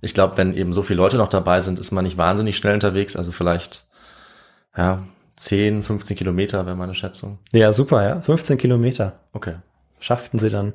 [0.01, 2.73] ich glaube, wenn eben so viele Leute noch dabei sind, ist man nicht wahnsinnig schnell
[2.73, 3.15] unterwegs.
[3.15, 3.85] Also vielleicht,
[4.75, 5.03] ja,
[5.37, 7.39] 10, 15 Kilometer wäre meine Schätzung.
[7.51, 8.21] Ja, super, ja.
[8.21, 9.55] 15 Kilometer Okay.
[9.99, 10.73] schafften sie dann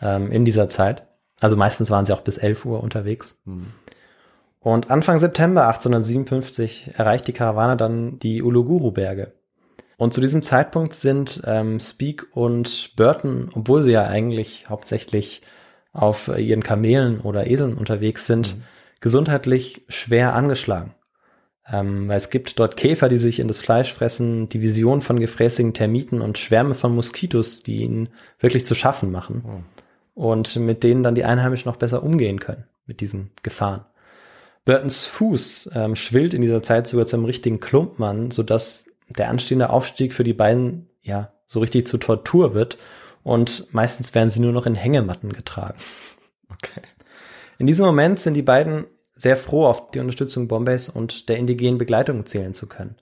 [0.00, 1.06] ähm, in dieser Zeit.
[1.40, 3.36] Also meistens waren sie auch bis 11 Uhr unterwegs.
[4.60, 9.32] Und Anfang September 1857 erreicht die Karawane dann die Uluguru-Berge.
[10.02, 15.42] Und zu diesem Zeitpunkt sind ähm, Speak und Burton, obwohl sie ja eigentlich hauptsächlich
[15.92, 18.56] auf ihren Kamelen oder Eseln unterwegs sind,
[18.98, 20.96] gesundheitlich schwer angeschlagen.
[21.70, 25.72] Ähm, weil es gibt dort Käfer, die sich in das Fleisch fressen, Division von gefräßigen
[25.72, 28.08] Termiten und Schwärme von Moskitos, die ihnen
[28.40, 29.66] wirklich zu schaffen machen.
[30.14, 33.84] Und mit denen dann die Einheimischen noch besser umgehen können, mit diesen Gefahren.
[34.64, 40.14] Burtons Fuß ähm, schwillt in dieser Zeit sogar zum richtigen Klumpmann, sodass der anstehende Aufstieg
[40.14, 42.78] für die beiden ja so richtig zur Tortur wird
[43.22, 45.78] und meistens werden sie nur noch in Hängematten getragen.
[46.50, 46.82] Okay.
[47.58, 51.78] In diesem Moment sind die beiden sehr froh, auf die Unterstützung Bombays und der indigenen
[51.78, 52.96] Begleitung zählen zu können.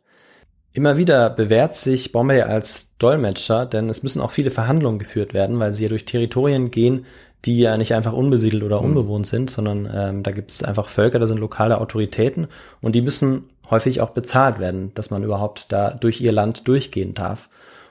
[0.72, 5.58] Immer wieder bewährt sich Bombay als Dolmetscher, denn es müssen auch viele Verhandlungen geführt werden,
[5.58, 7.06] weil sie ja durch Territorien gehen,
[7.44, 11.18] die ja nicht einfach unbesiedelt oder unbewohnt sind, sondern ähm, da gibt es einfach Völker,
[11.18, 12.48] da sind lokale Autoritäten
[12.80, 17.14] und die müssen häufig auch bezahlt werden, dass man überhaupt da durch ihr Land durchgehen
[17.14, 17.48] darf.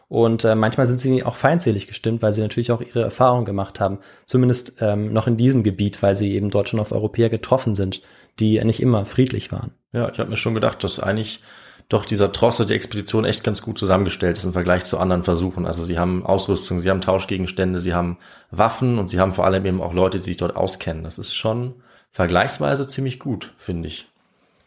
[0.07, 3.79] Und äh, manchmal sind sie auch feindselig gestimmt, weil sie natürlich auch ihre Erfahrungen gemacht
[3.79, 3.99] haben.
[4.25, 8.01] Zumindest ähm, noch in diesem Gebiet, weil sie eben dort schon auf Europäer getroffen sind,
[8.39, 9.71] die nicht immer friedlich waren.
[9.93, 11.41] Ja, ich habe mir schon gedacht, dass eigentlich
[11.89, 15.65] doch dieser Trosse die Expedition echt ganz gut zusammengestellt ist im Vergleich zu anderen Versuchen.
[15.65, 18.17] Also sie haben Ausrüstung, sie haben Tauschgegenstände, sie haben
[18.51, 21.03] Waffen und sie haben vor allem eben auch Leute, die sich dort auskennen.
[21.03, 21.73] Das ist schon
[22.11, 24.07] vergleichsweise ziemlich gut, finde ich.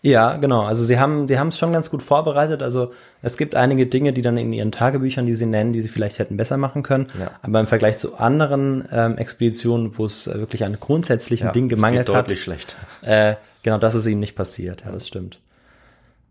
[0.04, 0.62] Ja, genau.
[0.62, 2.60] Also sie haben, die haben es schon ganz gut vorbereitet.
[2.60, 5.88] Also es gibt einige Dinge, die dann in ihren Tagebüchern, die sie nennen, die sie
[5.88, 7.06] vielleicht hätten besser machen können.
[7.20, 7.30] Ja.
[7.40, 11.70] Aber im Vergleich zu anderen ähm, Expeditionen, wo es äh, wirklich an grundsätzlichen Dingen es
[11.70, 12.74] geht gemangelt hat, deutlich schlecht.
[13.02, 14.82] äh, genau, das ist ihnen nicht passiert.
[14.84, 15.38] Ja, das stimmt.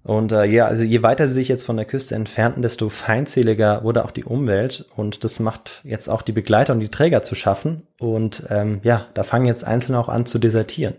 [0.04, 3.84] Und äh, ja, also je weiter sie sich jetzt von der Küste entfernten, desto feindseliger
[3.84, 7.36] wurde auch die Umwelt und das macht jetzt auch die Begleiter und die Träger zu
[7.36, 7.84] schaffen.
[8.00, 10.96] Und ähm, ja, da fangen jetzt Einzelne auch an zu desertieren.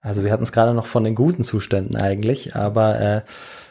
[0.00, 3.20] Also wir hatten es gerade noch von den guten Zuständen eigentlich, aber äh,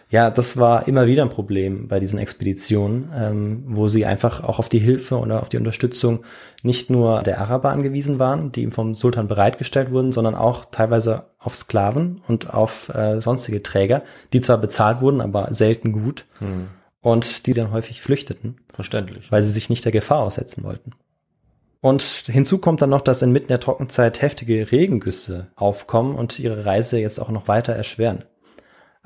[0.09, 4.57] ja, das war immer wieder ein Problem bei diesen Expeditionen, ähm, wo sie einfach auch
[4.59, 6.23] auf die Hilfe oder auf die Unterstützung
[6.63, 11.25] nicht nur der Araber angewiesen waren, die ihm vom Sultan bereitgestellt wurden, sondern auch teilweise
[11.39, 16.25] auf Sklaven und auf äh, sonstige Träger, die zwar bezahlt wurden, aber selten gut
[17.01, 19.31] und die dann häufig flüchteten Verständlich.
[19.31, 20.91] weil sie sich nicht der Gefahr aussetzen wollten.
[21.79, 26.97] Und hinzu kommt dann noch, dass inmitten der Trockenzeit heftige Regengüsse aufkommen und ihre Reise
[26.97, 28.23] jetzt auch noch weiter erschweren.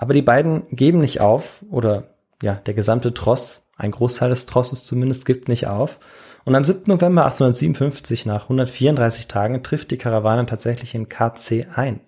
[0.02, 4.84] Aber die beiden geben nicht auf, oder ja, der gesamte Tross, ein Großteil des Trosses
[4.84, 6.00] zumindest, gibt nicht auf.
[6.44, 6.86] Und am 7.
[6.88, 12.00] November 1857, nach 134 Tagen, trifft die Karawane tatsächlich in KC ein.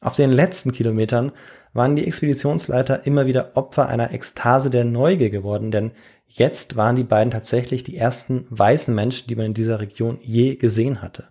[0.00, 1.32] Auf den letzten Kilometern
[1.72, 5.90] waren die Expeditionsleiter immer wieder Opfer einer Ekstase der Neugier geworden, denn
[6.28, 10.54] jetzt waren die beiden tatsächlich die ersten weißen Menschen, die man in dieser Region je
[10.54, 11.30] gesehen hatte.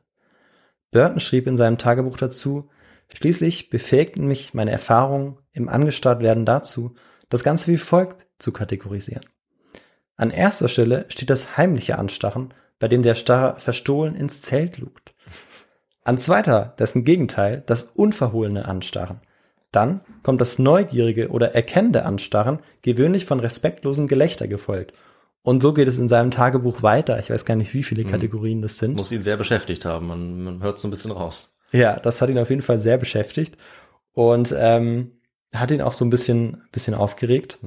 [0.92, 2.68] Burton schrieb in seinem Tagebuch dazu,
[3.14, 6.96] schließlich befähigten mich meine Erfahrungen im Angestarrt-werden dazu,
[7.30, 9.26] das Ganze wie folgt zu kategorisieren.
[10.16, 15.14] An erster Stelle steht das heimliche Anstarren, bei dem der Starrer verstohlen ins Zelt lugt.
[16.04, 19.22] An zweiter, dessen Gegenteil, das unverhohlene Anstarren.
[19.72, 24.98] Dann kommt das neugierige oder erkennende Anstarren, gewöhnlich von respektlosem Gelächter gefolgt.
[25.42, 27.20] Und so geht es in seinem Tagebuch weiter.
[27.20, 28.96] Ich weiß gar nicht, wie viele Kategorien das sind.
[28.96, 30.08] Muss ihn sehr beschäftigt haben.
[30.08, 31.58] Man, man hört so ein bisschen raus.
[31.72, 33.58] Ja, das hat ihn auf jeden Fall sehr beschäftigt
[34.14, 35.19] und ähm,
[35.54, 37.60] hat ihn auch so ein bisschen, bisschen aufgeregt.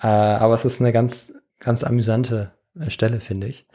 [0.00, 3.66] Äh, aber es ist eine ganz, ganz amüsante äh, Stelle, finde ich.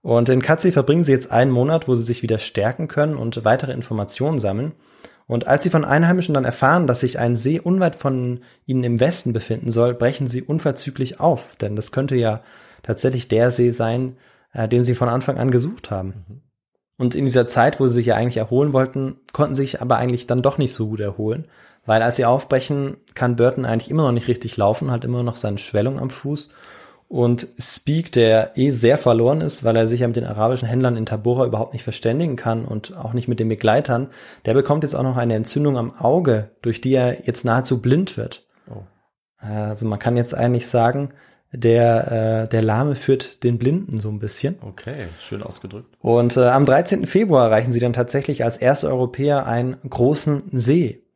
[0.00, 3.44] Und in Katze verbringen sie jetzt einen Monat, wo sie sich wieder stärken können und
[3.44, 4.72] weitere Informationen sammeln.
[5.26, 9.00] Und als sie von Einheimischen dann erfahren, dass sich ein See unweit von ihnen im
[9.00, 12.42] Westen befinden soll, brechen sie unverzüglich auf, denn das könnte ja
[12.82, 14.16] tatsächlich der See sein,
[14.52, 16.42] äh, den sie von Anfang an gesucht haben.
[16.96, 19.98] Und in dieser Zeit, wo sie sich ja eigentlich erholen wollten, konnten sie sich aber
[19.98, 21.46] eigentlich dann doch nicht so gut erholen,
[21.88, 25.36] weil als sie aufbrechen, kann Burton eigentlich immer noch nicht richtig laufen, hat immer noch
[25.36, 26.52] seine Schwellung am Fuß.
[27.08, 30.98] Und Speak, der eh sehr verloren ist, weil er sich ja mit den arabischen Händlern
[30.98, 34.08] in Tabora überhaupt nicht verständigen kann und auch nicht mit den Begleitern,
[34.44, 38.18] der bekommt jetzt auch noch eine Entzündung am Auge, durch die er jetzt nahezu blind
[38.18, 38.44] wird.
[38.70, 38.82] Oh.
[39.38, 41.14] Also man kann jetzt eigentlich sagen,
[41.52, 44.56] der, äh, der Lahme führt den Blinden so ein bisschen.
[44.60, 45.96] Okay, schön ausgedrückt.
[46.02, 47.06] Und äh, am 13.
[47.06, 51.07] Februar erreichen sie dann tatsächlich als erste Europäer einen großen See.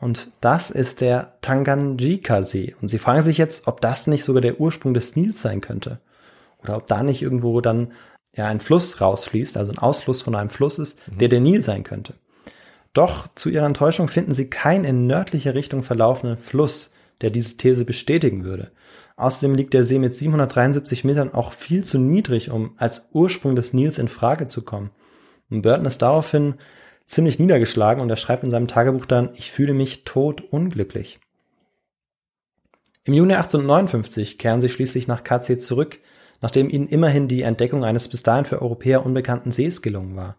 [0.00, 2.76] Und das ist der Tanganjika-See.
[2.80, 5.98] Und sie fragen sich jetzt, ob das nicht sogar der Ursprung des Nils sein könnte.
[6.62, 7.92] Oder ob da nicht irgendwo dann
[8.34, 11.18] ja ein Fluss rausfließt, also ein Ausfluss von einem Fluss ist, mhm.
[11.18, 12.14] der der Nil sein könnte.
[12.92, 17.84] Doch zu ihrer Enttäuschung finden sie keinen in nördlicher Richtung verlaufenden Fluss, der diese These
[17.84, 18.70] bestätigen würde.
[19.16, 23.72] Außerdem liegt der See mit 773 Metern auch viel zu niedrig, um als Ursprung des
[23.72, 24.90] Nils in Frage zu kommen.
[25.50, 26.54] Und Burton ist daraufhin
[27.08, 31.18] ziemlich niedergeschlagen und er schreibt in seinem Tagebuch dann, ich fühle mich tot unglücklich.
[33.04, 35.98] Im Juni 1859 kehren sie schließlich nach KC zurück,
[36.42, 40.36] nachdem ihnen immerhin die Entdeckung eines bis dahin für Europäer unbekannten Sees gelungen war.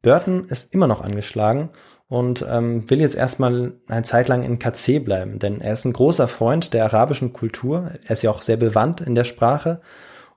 [0.00, 1.68] Burton ist immer noch angeschlagen
[2.08, 5.92] und ähm, will jetzt erstmal eine Zeit lang in KC bleiben, denn er ist ein
[5.92, 7.90] großer Freund der arabischen Kultur.
[8.04, 9.82] Er ist ja auch sehr bewandt in der Sprache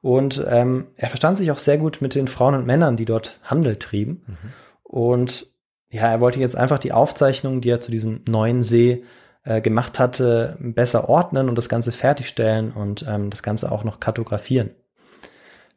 [0.02, 3.40] und ähm, er verstand sich auch sehr gut mit den Frauen und Männern, die dort
[3.42, 4.24] Handel trieben.
[4.28, 4.38] Mhm.
[4.84, 5.53] Und
[5.94, 9.04] ja, er wollte jetzt einfach die Aufzeichnungen, die er zu diesem neuen See
[9.44, 14.00] äh, gemacht hatte, besser ordnen und das Ganze fertigstellen und ähm, das Ganze auch noch
[14.00, 14.72] kartografieren.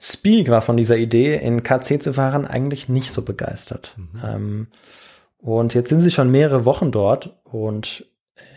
[0.01, 3.95] Speak war von dieser Idee, in KC zu fahren, eigentlich nicht so begeistert.
[3.99, 4.23] Mhm.
[4.25, 4.67] Ähm,
[5.37, 8.07] und jetzt sind sie schon mehrere Wochen dort und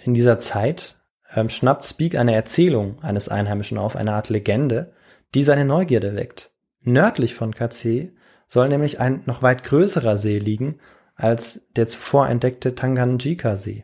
[0.05, 0.95] in dieser Zeit
[1.35, 4.93] ähm, schnappt Speak eine Erzählung eines Einheimischen auf, eine Art Legende,
[5.35, 6.51] die seine Neugierde weckt.
[6.81, 8.13] Nördlich von KC
[8.47, 10.79] soll nämlich ein noch weit größerer See liegen
[11.19, 13.83] als der zuvor entdeckte Tanganjika-See.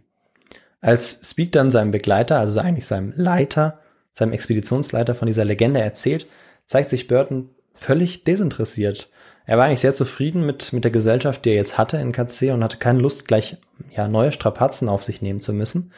[0.80, 3.80] Als Speak dann seinem Begleiter, also eigentlich seinem Leiter,
[4.14, 6.28] seinem Expeditionsleiter von dieser Legende erzählt,
[6.66, 9.10] zeigt sich Burton völlig desinteressiert.
[9.46, 12.54] Er war eigentlich sehr zufrieden mit, mit der Gesellschaft, die er jetzt hatte in KC
[12.54, 13.58] und hatte keine Lust, gleich
[13.94, 15.92] ja, neue Strapazen auf sich nehmen zu müssen.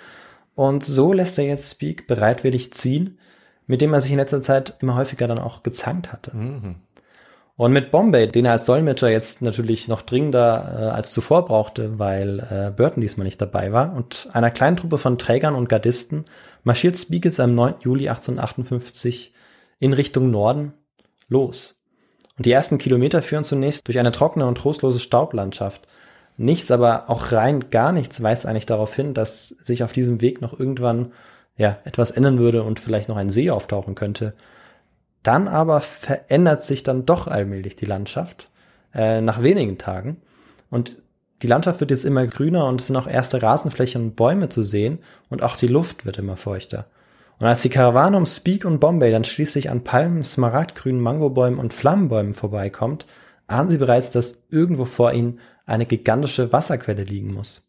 [0.55, 3.19] Und so lässt er jetzt Speak bereitwillig ziehen,
[3.67, 6.35] mit dem er sich in letzter Zeit immer häufiger dann auch gezankt hatte.
[6.35, 6.75] Mhm.
[7.57, 11.97] Und mit Bombay, den er als Dolmetscher jetzt natürlich noch dringender äh, als zuvor brauchte,
[11.97, 16.25] weil äh, Burton diesmal nicht dabei war, und einer kleinen Truppe von Trägern und Gardisten
[16.63, 17.75] marschiert jetzt am 9.
[17.79, 19.33] Juli 1858
[19.79, 20.73] in Richtung Norden
[21.29, 21.81] los.
[22.37, 25.87] Und die ersten Kilometer führen zunächst durch eine trockene und trostlose Staublandschaft.
[26.37, 30.41] Nichts, aber auch rein gar nichts weist eigentlich darauf hin, dass sich auf diesem Weg
[30.41, 31.11] noch irgendwann
[31.57, 34.33] ja, etwas ändern würde und vielleicht noch ein See auftauchen könnte.
[35.27, 38.49] Dann aber verändert sich dann doch allmählich die Landschaft
[38.93, 40.21] äh, nach wenigen Tagen.
[40.69, 41.01] Und
[41.41, 44.63] die Landschaft wird jetzt immer grüner und es sind auch erste Rasenflächen und Bäume zu
[44.63, 46.85] sehen und auch die Luft wird immer feuchter.
[47.39, 51.73] Und als die Karawane um Speak und Bombay dann schließlich an Palmen, smaragdgrünen Mangobäumen und
[51.73, 53.05] Flammenbäumen vorbeikommt,
[53.47, 57.67] ahnen sie bereits, dass irgendwo vor ihnen eine gigantische Wasserquelle liegen muss.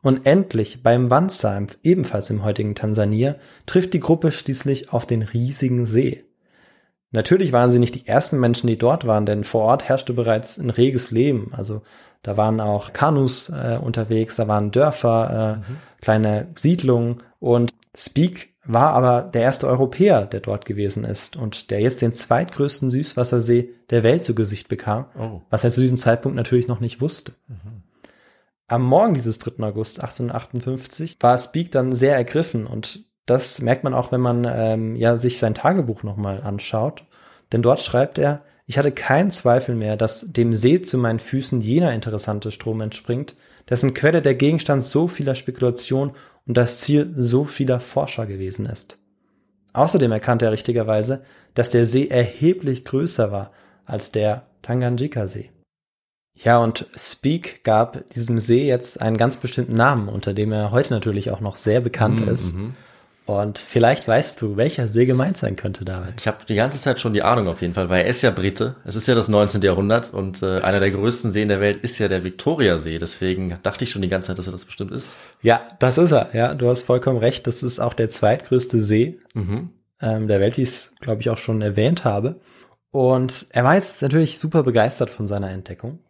[0.00, 3.34] Und endlich beim Wanza, ebenfalls im heutigen Tansania,
[3.66, 6.29] trifft die Gruppe schließlich auf den riesigen See.
[7.12, 10.58] Natürlich waren sie nicht die ersten Menschen, die dort waren, denn vor Ort herrschte bereits
[10.58, 11.52] ein reges Leben.
[11.52, 11.82] Also
[12.22, 15.76] da waren auch Kanus äh, unterwegs, da waren Dörfer, äh, mhm.
[16.00, 21.80] kleine Siedlungen und Speak war aber der erste Europäer, der dort gewesen ist und der
[21.80, 25.40] jetzt den zweitgrößten Süßwassersee der Welt zu Gesicht bekam, oh.
[25.50, 27.32] was er zu diesem Zeitpunkt natürlich noch nicht wusste.
[27.48, 27.82] Mhm.
[28.68, 29.64] Am Morgen dieses 3.
[29.64, 34.96] August 1858 war Speak dann sehr ergriffen und das merkt man auch, wenn man ähm,
[34.96, 37.04] ja sich sein Tagebuch nochmal anschaut,
[37.52, 41.60] denn dort schreibt er, ich hatte keinen Zweifel mehr, dass dem See zu meinen Füßen
[41.60, 43.34] jener interessante Strom entspringt,
[43.68, 46.12] dessen Quelle der Gegenstand so vieler Spekulation
[46.46, 48.98] und das Ziel so vieler Forscher gewesen ist.
[49.72, 51.22] Außerdem erkannte er richtigerweise,
[51.54, 53.52] dass der See erheblich größer war
[53.84, 55.50] als der Tanganjika-See.
[56.34, 60.92] Ja, und Speak gab diesem See jetzt einen ganz bestimmten Namen, unter dem er heute
[60.92, 62.32] natürlich auch noch sehr bekannt mm -hmm.
[62.32, 62.54] ist.
[63.30, 66.14] Und vielleicht weißt du, welcher See gemeint sein könnte David.
[66.18, 68.32] Ich habe die ganze Zeit schon die Ahnung auf jeden Fall, weil er ist ja
[68.32, 68.74] Brite.
[68.84, 69.62] Es ist ja das 19.
[69.62, 72.98] Jahrhundert und äh, einer der größten Seen der Welt ist ja der Victoria-See.
[72.98, 75.16] Deswegen dachte ich schon die ganze Zeit, dass er das bestimmt ist.
[75.42, 76.30] Ja, das ist er.
[76.32, 77.46] Ja, du hast vollkommen recht.
[77.46, 79.70] Das ist auch der zweitgrößte See mhm.
[80.02, 82.40] ähm, der Welt, wie ich es, glaube ich, auch schon erwähnt habe.
[82.90, 86.00] Und er war jetzt natürlich super begeistert von seiner Entdeckung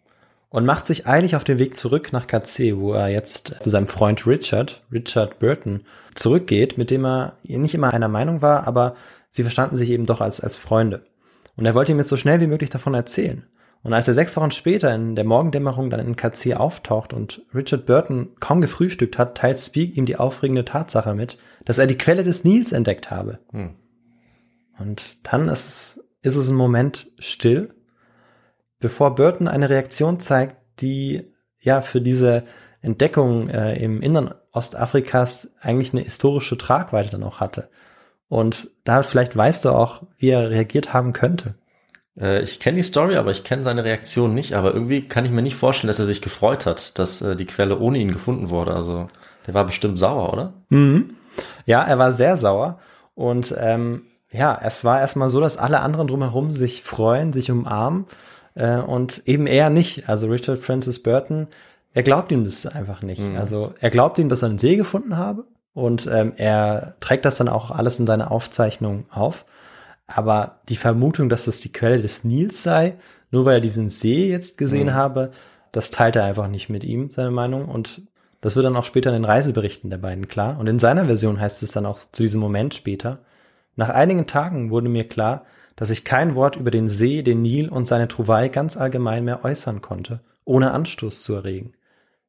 [0.51, 3.87] und macht sich eilig auf den Weg zurück nach KC, wo er jetzt zu seinem
[3.87, 5.85] Freund Richard, Richard Burton,
[6.15, 8.97] zurückgeht, mit dem er nicht immer einer Meinung war, aber
[9.31, 11.05] sie verstanden sich eben doch als, als Freunde.
[11.57, 13.47] Und er wollte ihm jetzt so schnell wie möglich davon erzählen.
[13.83, 17.87] Und als er sechs Wochen später in der Morgendämmerung dann in KC auftaucht und Richard
[17.87, 22.25] Burton kaum gefrühstückt hat, teilt Speak ihm die aufregende Tatsache mit, dass er die Quelle
[22.25, 23.39] des Nils entdeckt habe.
[23.53, 23.77] Hm.
[24.79, 27.73] Und dann ist, ist es ein Moment still
[28.81, 32.45] bevor Burton eine Reaktion zeigt, die ja für diese
[32.83, 37.69] Entdeckung äh, im Innern Ostafrikas eigentlich eine historische Tragweite dann auch hatte.
[38.29, 41.55] Und da vielleicht weißt du auch, wie er reagiert haben könnte.
[42.19, 44.55] Äh, ich kenne die Story, aber ich kenne seine Reaktion nicht.
[44.55, 47.47] Aber irgendwie kann ich mir nicht vorstellen, dass er sich gefreut hat, dass äh, die
[47.47, 48.75] Quelle ohne ihn gefunden wurde.
[48.75, 49.09] Also
[49.47, 50.53] der war bestimmt sauer, oder?
[50.71, 51.17] Mhm.
[51.67, 52.79] Ja, er war sehr sauer.
[53.15, 58.07] Und ähm, ja, es war erstmal so, dass alle anderen drumherum sich freuen, sich umarmen
[58.55, 60.09] äh, und eben er nicht.
[60.09, 61.49] Also Richard Francis Burton,
[61.93, 63.23] er glaubt ihm das einfach nicht.
[63.23, 63.37] Mhm.
[63.37, 67.37] Also er glaubt ihm, dass er einen See gefunden habe und ähm, er trägt das
[67.37, 69.45] dann auch alles in seine Aufzeichnung auf.
[70.07, 72.95] Aber die Vermutung, dass das die Quelle des Nils sei,
[73.31, 74.95] nur weil er diesen See jetzt gesehen mhm.
[74.95, 75.31] habe,
[75.73, 77.67] das teilt er einfach nicht mit ihm, seine Meinung.
[77.67, 78.03] Und
[78.41, 80.59] das wird dann auch später in den Reiseberichten der beiden klar.
[80.59, 83.21] Und in seiner Version heißt es dann auch zu diesem Moment später,
[83.77, 85.45] nach einigen Tagen wurde mir klar,
[85.81, 89.47] dass ich kein Wort über den See, den Nil und seine Trouvaille ganz allgemein mehr
[89.47, 91.73] äußern konnte, ohne Anstoß zu erregen.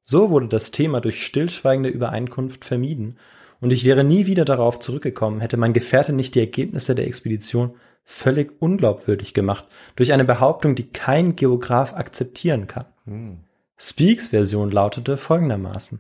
[0.02, 3.18] So wurde das Thema durch stillschweigende Übereinkunft vermieden,
[3.60, 7.76] und ich wäre nie wieder darauf zurückgekommen, hätte mein Gefährte nicht die Ergebnisse der Expedition
[8.06, 9.66] völlig unglaubwürdig gemacht,
[9.98, 12.86] durch eine Behauptung, die kein Geograf akzeptieren kann.
[13.04, 13.40] Hm.
[13.78, 16.00] Speaks Version lautete folgendermaßen.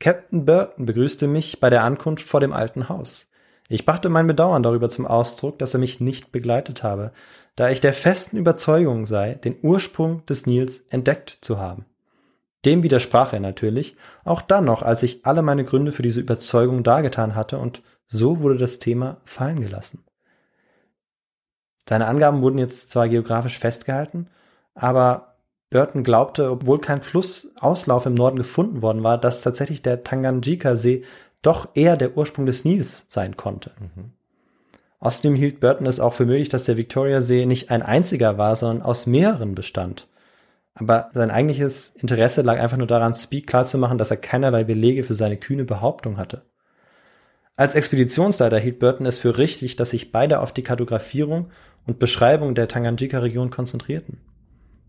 [0.00, 3.28] Captain Burton begrüßte mich bei der Ankunft vor dem alten Haus.
[3.68, 7.12] Ich brachte mein Bedauern darüber zum Ausdruck, dass er mich nicht begleitet habe,
[7.54, 11.84] da ich der festen Überzeugung sei, den Ursprung des Nils entdeckt zu haben.
[12.64, 16.82] Dem widersprach er natürlich, auch dann noch, als ich alle meine Gründe für diese Überzeugung
[16.82, 20.02] dargetan hatte, und so wurde das Thema fallen gelassen.
[21.88, 24.28] Seine Angaben wurden jetzt zwar geografisch festgehalten,
[24.74, 25.36] aber
[25.70, 31.04] Burton glaubte, obwohl kein Flussauslauf im Norden gefunden worden war, dass tatsächlich der Tanganjika-See
[31.42, 33.72] doch eher der Ursprung des Nils sein konnte.
[33.78, 34.12] Mhm.
[35.00, 38.82] Außerdem hielt Burton es auch für möglich, dass der Victoria-See nicht ein einziger war, sondern
[38.82, 40.08] aus mehreren bestand.
[40.74, 45.14] Aber sein eigentliches Interesse lag einfach nur daran, Speak klarzumachen, dass er keinerlei Belege für
[45.14, 46.42] seine kühne Behauptung hatte.
[47.56, 51.50] Als Expeditionsleiter hielt Burton es für richtig, dass sich beide auf die Kartografierung
[51.86, 54.20] und Beschreibung der Tanganjika-Region konzentrierten.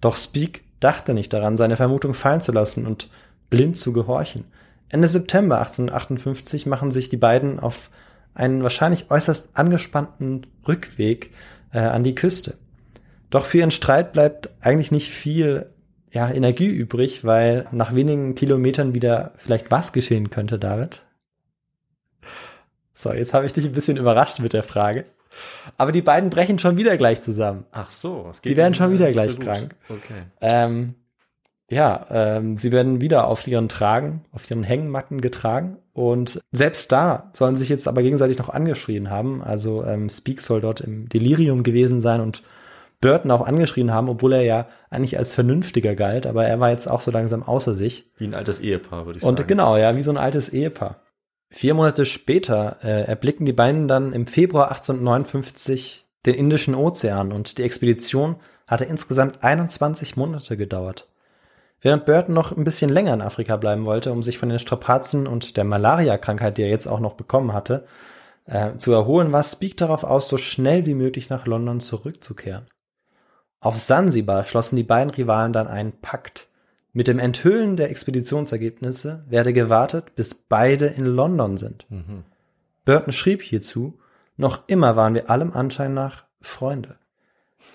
[0.01, 3.09] Doch Speak dachte nicht daran, seine Vermutung fallen zu lassen und
[3.49, 4.45] blind zu gehorchen.
[4.89, 7.89] Ende September 1858 machen sich die beiden auf
[8.33, 11.31] einen wahrscheinlich äußerst angespannten Rückweg
[11.71, 12.57] äh, an die Küste.
[13.29, 15.67] Doch für ihren Streit bleibt eigentlich nicht viel
[16.11, 21.03] ja, Energie übrig, weil nach wenigen Kilometern wieder vielleicht was geschehen könnte, David.
[22.93, 25.05] So, jetzt habe ich dich ein bisschen überrascht mit der Frage.
[25.77, 27.65] Aber die beiden brechen schon wieder gleich zusammen.
[27.71, 29.75] Ach so, es geht die werden schon wieder gleich so krank.
[29.87, 30.23] Okay.
[30.41, 30.95] Ähm,
[31.69, 35.77] ja, ähm, sie werden wieder auf ihren Tragen, auf ihren Hängematten getragen.
[35.93, 39.43] Und selbst da sollen sich jetzt aber gegenseitig noch angeschrien haben.
[39.43, 42.43] Also ähm, Speak soll dort im Delirium gewesen sein und
[43.01, 46.87] Burton auch angeschrien haben, obwohl er ja eigentlich als vernünftiger galt, aber er war jetzt
[46.87, 48.11] auch so langsam außer sich.
[48.17, 49.37] Wie ein altes Ehepaar, würde ich sagen.
[49.37, 51.01] Und genau, ja, wie so ein altes Ehepaar.
[51.49, 57.57] Vier Monate später äh, erblicken die beiden dann im Februar 1859 den Indischen Ozean und
[57.57, 58.35] die Expedition
[58.67, 61.08] hatte insgesamt 21 Monate gedauert.
[61.81, 65.27] Während Burton noch ein bisschen länger in Afrika bleiben wollte, um sich von den Strapazen
[65.27, 67.85] und der Malaria-Krankheit, die er jetzt auch noch bekommen hatte,
[68.45, 72.65] äh, zu erholen, war Speak darauf aus, so schnell wie möglich nach London zurückzukehren.
[73.61, 76.47] Auf Sansibar schlossen die beiden Rivalen dann einen Pakt.
[76.91, 81.85] Mit dem Enthüllen der Expeditionsergebnisse werde gewartet, bis beide in London sind.
[81.89, 82.23] Mhm.
[82.83, 83.99] Burton schrieb hierzu,
[84.37, 86.95] noch immer waren wir allem Anschein nach Freunde.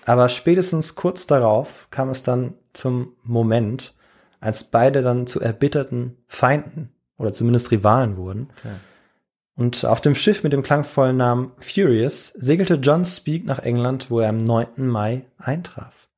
[0.05, 3.93] Aber spätestens kurz darauf kam es dann zum Moment,
[4.39, 8.49] als beide dann zu erbitterten Feinden oder zumindest Rivalen wurden.
[8.59, 8.75] Okay.
[9.55, 14.19] Und auf dem Schiff mit dem klangvollen Namen Furious segelte John Speak nach England, wo
[14.19, 14.87] er am 9.
[14.87, 16.09] Mai eintraf.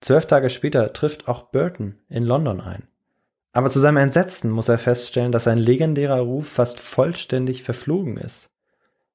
[0.00, 2.84] Zwölf Tage später trifft auch Burton in London ein.
[3.52, 8.50] Aber zu seinem Entsetzen muss er feststellen, dass sein legendärer Ruf fast vollständig verflogen ist.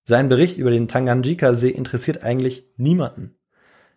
[0.03, 3.35] Sein Bericht über den Tanganjika-See interessiert eigentlich niemanden.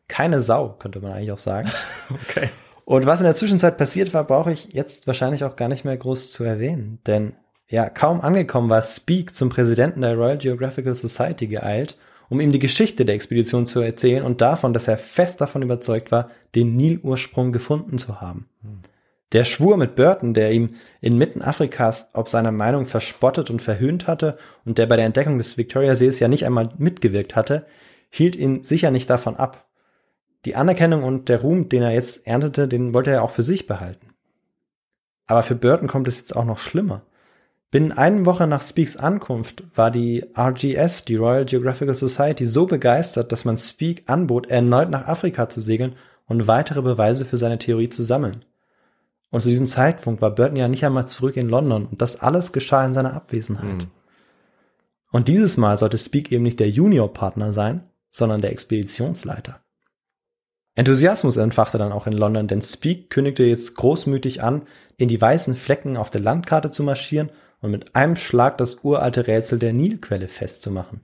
[0.07, 1.71] Keine Sau, könnte man eigentlich auch sagen.
[2.29, 2.51] okay.
[2.85, 5.97] Und was in der Zwischenzeit passiert war, brauche ich jetzt wahrscheinlich auch gar nicht mehr
[5.97, 7.35] groß zu erwähnen, denn
[7.67, 11.97] ja, kaum angekommen war Speak zum Präsidenten der Royal Geographical Society geeilt,
[12.29, 16.13] um ihm die Geschichte der Expedition zu erzählen und davon, dass er fest davon überzeugt
[16.13, 18.49] war, den Nilursprung gefunden zu haben.
[19.33, 24.39] Der Schwur mit Burton, der ihm inmitten Afrikas ob seiner Meinung verspottet und verhöhnt hatte
[24.65, 27.67] und der bei der Entdeckung des Victoria-Sees ja nicht einmal mitgewirkt hatte,
[28.11, 29.64] hielt ihn sicher nicht davon ab.
[30.45, 33.67] Die Anerkennung und der Ruhm, den er jetzt erntete, den wollte er auch für sich
[33.67, 34.09] behalten.
[35.27, 37.03] Aber für Burton kommt es jetzt auch noch schlimmer.
[37.71, 43.33] Binnen einer Woche nach Speaks Ankunft war die RGS, die Royal Geographical Society, so begeistert,
[43.33, 47.89] dass man Speak anbot, erneut nach Afrika zu segeln und weitere Beweise für seine Theorie
[47.89, 48.45] zu sammeln.
[49.31, 52.53] Und zu diesem Zeitpunkt war Burton ja nicht einmal zurück in London und das alles
[52.53, 53.79] geschah in seiner Abwesenheit.
[53.79, 53.91] Mhm.
[55.11, 59.64] Und dieses Mal sollte Speak eben nicht der Juniorpartner sein, sondern der Expeditionsleiter.
[60.77, 64.63] Enthusiasmus entfachte dann auch in London, denn Speak kündigte jetzt großmütig an,
[64.97, 69.27] in die weißen Flecken auf der Landkarte zu marschieren und mit einem Schlag das uralte
[69.27, 71.01] Rätsel der Nilquelle festzumachen.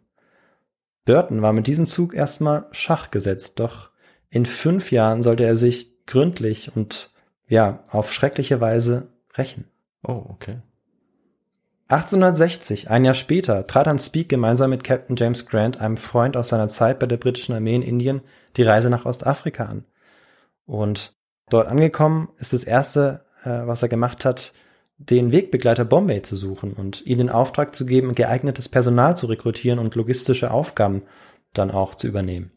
[1.04, 3.90] Burton war mit diesem Zug erstmal Schach gesetzt, doch
[4.28, 7.12] in fünf Jahren sollte er sich gründlich und
[7.48, 9.64] ja, auf schreckliche Weise rächen.
[10.02, 10.58] Oh, okay.
[11.91, 16.49] 1860, ein Jahr später, trat dann Speak gemeinsam mit Captain James Grant, einem Freund aus
[16.49, 18.20] seiner Zeit bei der britischen Armee in Indien,
[18.57, 19.84] die Reise nach Ostafrika an.
[20.66, 21.14] Und
[21.49, 24.53] dort angekommen ist das erste, äh, was er gemacht hat,
[24.99, 29.80] den Wegbegleiter Bombay zu suchen und ihm den Auftrag zu geben, geeignetes Personal zu rekrutieren
[29.80, 31.03] und logistische Aufgaben
[31.55, 32.53] dann auch zu übernehmen.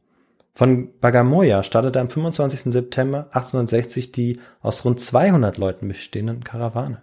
[0.54, 2.72] Von Bagamoya startete am 25.
[2.72, 7.02] September 1860 die aus rund 200 Leuten bestehenden Karawane.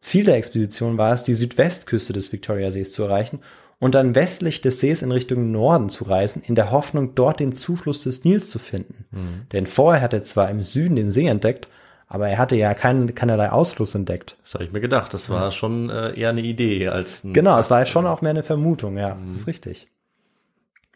[0.00, 3.40] Ziel der Expedition war es, die Südwestküste des Victoriasees zu erreichen
[3.80, 7.52] und dann westlich des Sees in Richtung Norden zu reisen, in der Hoffnung, dort den
[7.52, 9.06] Zufluss des Nils zu finden.
[9.10, 9.46] Mhm.
[9.52, 11.68] Denn vorher hatte er zwar im Süden den See entdeckt,
[12.06, 14.36] aber er hatte ja kein, keinerlei Ausfluss entdeckt.
[14.42, 15.12] Das habe ich mir gedacht.
[15.14, 18.30] Das war schon äh, eher eine Idee als ein Genau, es war schon auch mehr
[18.30, 19.26] eine Vermutung, ja, mhm.
[19.26, 19.88] das ist richtig.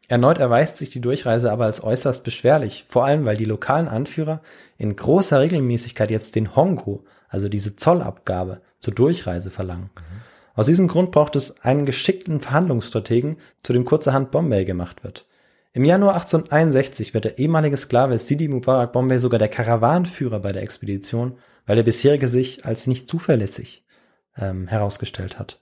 [0.08, 4.42] Erneut erweist sich die Durchreise aber als äußerst beschwerlich, vor allem weil die lokalen Anführer
[4.76, 9.90] in großer Regelmäßigkeit jetzt den Hongo, also diese Zollabgabe, zur Durchreise verlangen.
[9.94, 10.20] Mhm.
[10.54, 15.26] Aus diesem Grund braucht es einen geschickten Verhandlungsstrategen, zu dem kurzerhand Bombay gemacht wird.
[15.72, 20.62] Im Januar 1861 wird der ehemalige Sklave Sidi Mubarak Bombay sogar der Karawanführer bei der
[20.62, 23.86] Expedition, weil der bisherige sich als nicht zuverlässig
[24.36, 25.60] ähm, herausgestellt hat.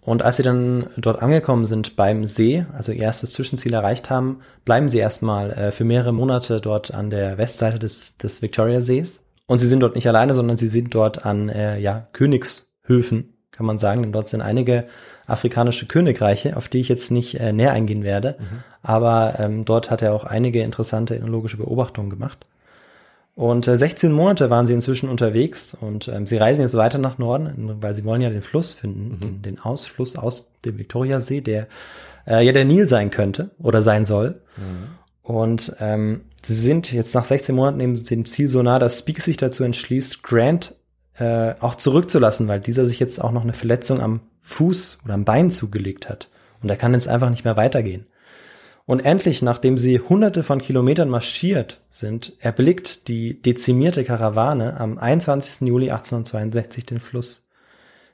[0.00, 4.40] Und als sie dann dort angekommen sind beim See, also ihr erstes Zwischenziel erreicht haben,
[4.64, 9.23] bleiben sie erstmal äh, für mehrere Monate dort an der Westseite des, des Victoria Sees
[9.46, 13.66] und sie sind dort nicht alleine, sondern sie sind dort an äh, ja, Königshöfen, kann
[13.66, 14.86] man sagen, denn dort sind einige
[15.26, 18.36] afrikanische Königreiche, auf die ich jetzt nicht äh, näher eingehen werde.
[18.38, 18.44] Mhm.
[18.82, 22.46] Aber ähm, dort hat er auch einige interessante ethnologische Beobachtungen gemacht.
[23.34, 27.18] Und äh, 16 Monate waren sie inzwischen unterwegs und ähm, sie reisen jetzt weiter nach
[27.18, 29.20] Norden, weil sie wollen ja den Fluss finden, mhm.
[29.20, 31.66] den, den Ausfluss aus dem Viktoriasee, der
[32.26, 34.40] äh, ja der Nil sein könnte oder sein soll.
[34.56, 34.88] Mhm.
[35.22, 39.20] Und ähm, sie sind jetzt nach 16 Monaten neben dem Ziel so nah, dass Speak
[39.20, 40.76] sich dazu entschließt, Grant
[41.14, 45.24] äh, auch zurückzulassen, weil dieser sich jetzt auch noch eine Verletzung am Fuß oder am
[45.24, 46.28] Bein zugelegt hat.
[46.62, 48.06] Und er kann jetzt einfach nicht mehr weitergehen.
[48.86, 55.66] Und endlich, nachdem sie hunderte von Kilometern marschiert sind, erblickt die dezimierte Karawane am 21.
[55.66, 57.48] Juli 1862 den Fluss.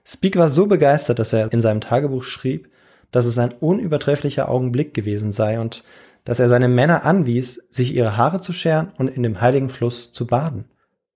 [0.04, 2.68] Speak war so begeistert, dass er in seinem Tagebuch schrieb,
[3.10, 5.82] dass es ein unübertrefflicher Augenblick gewesen sei und
[6.30, 10.12] dass er seine Männer anwies, sich ihre Haare zu scheren und in dem heiligen Fluss
[10.12, 10.66] zu baden,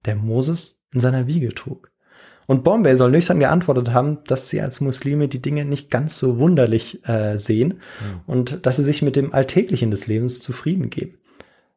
[0.06, 1.92] der Moses in seiner Wiege trug.
[2.48, 6.40] Und Bombay soll nüchtern geantwortet haben, dass sie als Muslime die Dinge nicht ganz so
[6.40, 8.20] wunderlich äh, sehen mhm.
[8.26, 11.16] und dass sie sich mit dem Alltäglichen des Lebens zufrieden geben.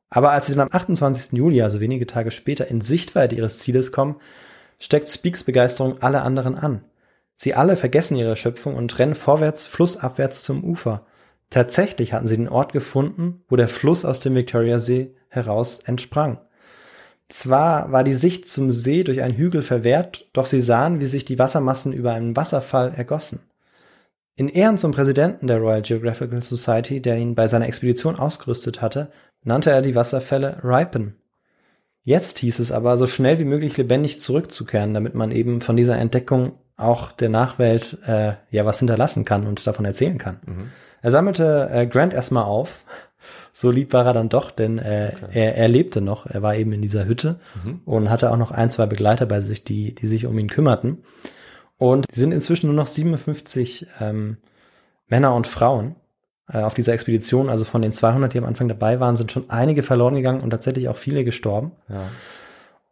[0.09, 1.33] Aber als sie dann am 28.
[1.33, 4.15] Juli, also wenige Tage später, in Sichtweite ihres Zieles kommen,
[4.79, 6.81] steckt Speaks Begeisterung alle anderen an.
[7.35, 11.05] Sie alle vergessen ihre Schöpfung und rennen vorwärts, flussabwärts zum Ufer.
[11.49, 16.39] Tatsächlich hatten sie den Ort gefunden, wo der Fluss aus dem Victoriasee heraus entsprang.
[17.29, 21.25] Zwar war die Sicht zum See durch einen Hügel verwehrt, doch sie sahen, wie sich
[21.25, 23.39] die Wassermassen über einen Wasserfall ergossen.
[24.35, 29.09] In Ehren zum Präsidenten der Royal Geographical Society, der ihn bei seiner Expedition ausgerüstet hatte,
[29.43, 31.15] nannte er die Wasserfälle Ripen.
[32.03, 35.97] Jetzt hieß es aber, so schnell wie möglich lebendig zurückzukehren, damit man eben von dieser
[35.97, 40.39] Entdeckung auch der Nachwelt äh, ja was hinterlassen kann und davon erzählen kann.
[40.45, 40.71] Mhm.
[41.01, 42.83] Er sammelte äh, Grant erstmal auf.
[43.51, 45.31] So lieb war er dann doch, denn äh, okay.
[45.31, 46.27] er, er lebte noch.
[46.27, 47.81] Er war eben in dieser Hütte mhm.
[47.85, 51.03] und hatte auch noch ein, zwei Begleiter bei sich, die, die sich um ihn kümmerten.
[51.77, 54.37] Und sie sind inzwischen nur noch 57 ähm,
[55.07, 55.95] Männer und Frauen
[56.51, 57.49] äh, auf dieser Expedition.
[57.49, 60.51] Also von den 200, die am Anfang dabei waren, sind schon einige verloren gegangen und
[60.51, 61.71] tatsächlich auch viele gestorben.
[61.89, 62.09] Ja.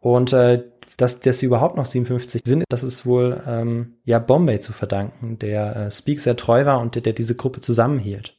[0.06, 0.62] Und äh,
[0.98, 5.36] dass, dass sie überhaupt noch 57 sind, das ist wohl ähm, ja Bombay zu verdanken,
[5.40, 8.38] der äh, Speak sehr treu war und der, der diese Gruppe zusammenhielt.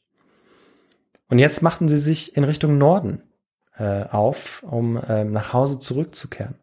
[1.27, 3.21] Und jetzt machten sie sich in Richtung Norden
[3.77, 6.55] äh, auf, um ähm, nach Hause zurückzukehren.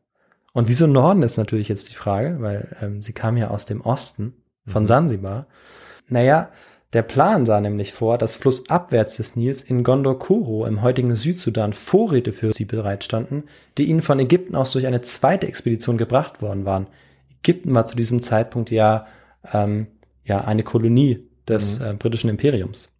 [0.55, 3.82] Und wieso Norden ist natürlich jetzt die Frage, weil ähm, sie kam ja aus dem
[3.82, 4.32] Osten
[4.66, 4.86] von mhm.
[4.86, 5.48] Sansibar.
[6.09, 6.48] Naja,
[6.95, 12.32] der Plan sah nämlich vor, dass flussabwärts des Nils in Gondokoro im heutigen Südsudan Vorräte
[12.32, 13.45] für sie bereitstanden,
[13.76, 16.86] die ihnen von Ägypten aus durch eine zweite Expedition gebracht worden waren.
[17.42, 19.07] Ägypten war zu diesem Zeitpunkt ja,
[19.53, 19.88] ähm,
[20.24, 21.86] ja eine Kolonie des mhm.
[21.86, 22.90] äh, britischen Imperiums.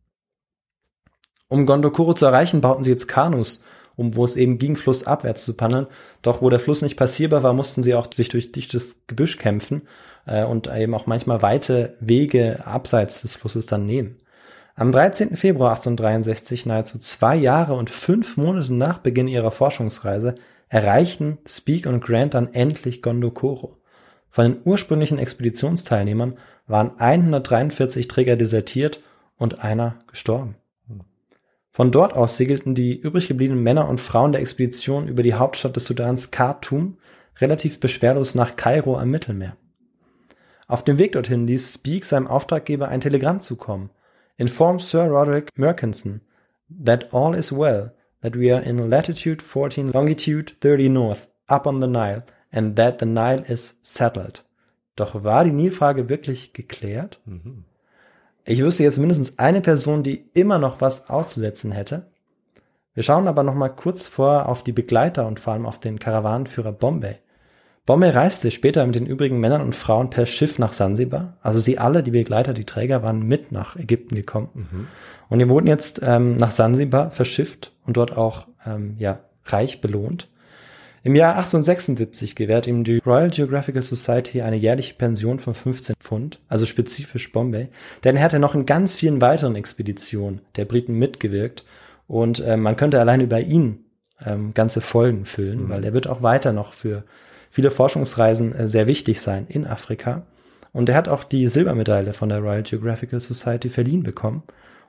[1.49, 3.63] Um Gondokoro zu erreichen, bauten sie jetzt Kanus,
[3.97, 5.87] um wo es eben ging, flussabwärts zu paddeln.
[6.23, 9.83] Doch wo der Fluss nicht passierbar war, mussten sie auch sich durch dichtes Gebüsch kämpfen
[10.27, 14.17] äh, und eben auch manchmal weite Wege abseits des Flusses dann nehmen.
[14.77, 15.37] Am 13.
[15.37, 20.35] Februar 1863, nahezu zwei Jahre und fünf Monate nach Beginn ihrer Forschungsreise,
[20.69, 23.77] erreichten Speke und Grant dann endlich Gondokoro.
[24.31, 29.01] Von den ursprünglichen Expeditionsteilnehmern waren 143 Träger desertiert
[29.37, 30.57] und einer gestorben.
[31.75, 35.75] Von dort aus segelten die übrig gebliebenen Männer und Frauen der Expedition über die Hauptstadt
[35.75, 36.99] des Sudans Khartoum
[37.41, 39.57] relativ beschwerlos nach Kairo am Mittelmeer.
[40.69, 43.91] Auf dem Weg dorthin ließ Speke seinem Auftraggeber ein Telegramm zukommen.
[44.37, 46.21] Inform Sir Roderick Murkinson
[46.85, 47.91] that all is well,
[48.23, 52.23] that we are in latitude 14, longitude 30 north, up on the Nile,
[52.53, 54.45] and that the Nile is settled.
[54.95, 57.19] Doch war die Nilfrage wirklich geklärt?
[57.27, 57.65] Mhm.
[58.45, 62.07] Ich wüsste jetzt mindestens eine Person, die immer noch was auszusetzen hätte.
[62.93, 65.99] Wir schauen aber noch mal kurz vor auf die Begleiter und vor allem auf den
[65.99, 67.17] Karawanenführer Bombay.
[67.87, 71.37] Bombay reiste später mit den übrigen Männern und Frauen per Schiff nach Sansibar.
[71.43, 74.49] Also sie alle, die Begleiter, die Träger, waren mit nach Ägypten gekommen.
[74.55, 74.87] Mhm.
[75.29, 80.29] Und die wurden jetzt ähm, nach Sansibar verschifft und dort auch ähm, ja, reich belohnt.
[81.05, 86.41] Im Jahr 1876 gewährt ihm die Royal Geographical Society eine jährliche Pension von 15 Pfund,
[86.49, 87.69] also spezifisch Bombay,
[88.05, 91.67] denn er hatte noch in ganz vielen weiteren Expeditionen der Briten mitgewirkt
[92.07, 93.85] und äh, man könnte allein über ihn
[94.25, 95.69] ähm, ganze Folgen füllen, mhm.
[95.69, 97.05] weil er wird auch weiter noch für
[97.51, 100.23] viele Forschungsreisen äh, sehr wichtig sein in Afrika.
[100.73, 104.43] Und er hat auch die Silbermedaille von der Royal Geographical Society verliehen bekommen.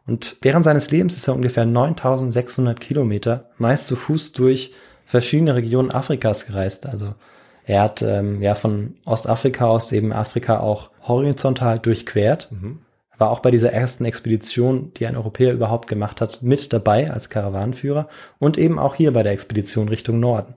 [0.08, 4.72] Und während seines Lebens ist er ungefähr 9600 Kilometer, meist zu Fuß durch
[5.06, 6.88] verschiedene Regionen Afrikas gereist.
[6.88, 7.16] Also
[7.64, 12.50] er hat ähm, ja von Ostafrika aus eben Afrika auch horizontal durchquert.
[12.52, 12.80] Mhm.
[13.18, 17.30] War auch bei dieser ersten Expedition, die ein Europäer überhaupt gemacht hat, mit dabei als
[17.30, 20.56] Karawanenführer und eben auch hier bei der Expedition Richtung Norden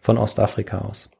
[0.00, 1.10] von Ostafrika aus.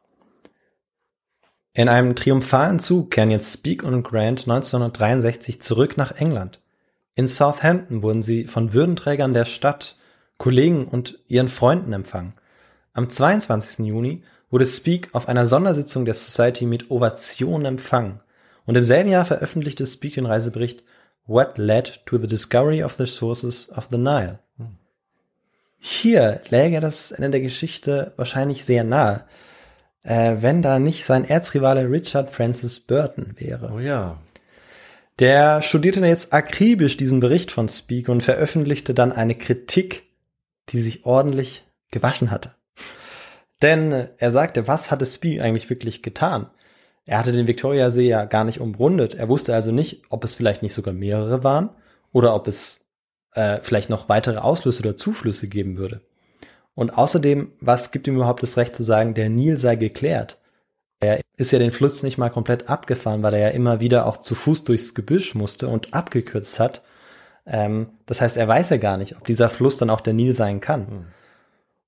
[1.74, 6.60] In einem triumphalen Zug kehren jetzt Speak und Grant 1963 zurück nach England.
[7.14, 9.96] In Southampton wurden sie von Würdenträgern der Stadt,
[10.38, 12.32] Kollegen und ihren Freunden empfangen.
[12.92, 13.86] Am 22.
[13.86, 18.20] Juni wurde Speak auf einer Sondersitzung der Society mit Ovation empfangen
[18.66, 20.82] und im selben Jahr veröffentlichte Speak den Reisebericht
[21.26, 24.40] What Led to the Discovery of the Sources of the Nile.
[25.78, 29.24] Hier läge das Ende der Geschichte wahrscheinlich sehr nahe,
[30.02, 33.70] äh, wenn da nicht sein Erzrivale Richard Francis Burton wäre.
[33.72, 34.18] Oh ja.
[35.18, 40.04] Der studierte jetzt akribisch diesen Bericht von Speak und veröffentlichte dann eine Kritik,
[40.70, 42.54] die sich ordentlich gewaschen hatte.
[43.62, 46.48] Denn er sagte, was hatte Speak eigentlich wirklich getan?
[47.04, 49.14] Er hatte den Victoriasee ja gar nicht umrundet.
[49.14, 51.70] Er wusste also nicht, ob es vielleicht nicht sogar mehrere waren
[52.12, 52.84] oder ob es
[53.32, 56.02] äh, vielleicht noch weitere Auslüsse oder Zuflüsse geben würde.
[56.74, 60.38] Und außerdem, was gibt ihm überhaupt das Recht zu sagen, der Nil sei geklärt?
[61.00, 64.18] Er ist ja den Fluss nicht mal komplett abgefahren, weil er ja immer wieder auch
[64.18, 66.82] zu Fuß durchs Gebüsch musste und abgekürzt hat.
[67.46, 70.34] Ähm, das heißt, er weiß ja gar nicht, ob dieser Fluss dann auch der Nil
[70.34, 70.80] sein kann.
[70.80, 71.06] Mhm.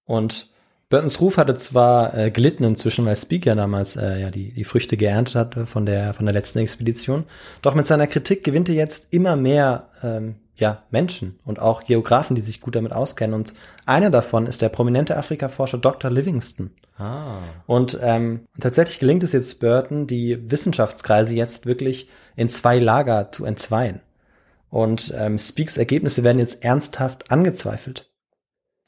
[0.07, 0.51] Und
[0.91, 4.65] Burtons Ruf hatte zwar äh, gelitten inzwischen, weil Speak ja damals äh, ja die, die
[4.65, 7.25] Früchte geerntet hatte von der von der letzten Expedition.
[7.63, 12.35] Doch mit seiner Kritik gewinnt er jetzt immer mehr ähm, ja, Menschen und auch Geografen,
[12.35, 13.35] die sich gut damit auskennen.
[13.35, 13.55] Und
[13.87, 16.11] einer davon ist der prominente Afrikaforscher Dr.
[16.11, 16.71] Livingston.
[16.99, 17.39] Ah.
[17.67, 23.45] Und ähm, tatsächlich gelingt es jetzt Burton, die Wissenschaftskreise jetzt wirklich in zwei Lager zu
[23.45, 24.01] entzweien.
[24.69, 28.10] Und ähm, Speaks Ergebnisse werden jetzt ernsthaft angezweifelt.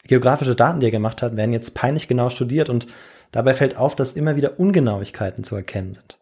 [0.05, 2.87] Geografische Daten, die er gemacht hat, werden jetzt peinlich genau studiert und
[3.31, 6.19] dabei fällt auf, dass immer wieder Ungenauigkeiten zu erkennen sind.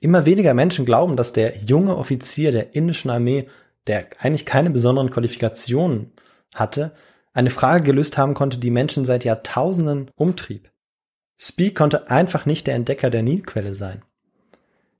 [0.00, 3.48] Immer weniger Menschen glauben, dass der junge Offizier der indischen Armee
[3.86, 6.12] der eigentlich keine besonderen Qualifikationen
[6.54, 6.92] hatte,
[7.32, 10.70] eine Frage gelöst haben konnte, die Menschen seit Jahrtausenden umtrieb.
[11.38, 14.02] Spee konnte einfach nicht der Entdecker der Nilquelle sein.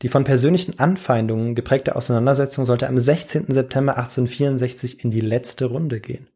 [0.03, 3.47] Die von persönlichen Anfeindungen geprägte Auseinandersetzung sollte am 16.
[3.49, 6.29] September 1864 in die letzte Runde gehen.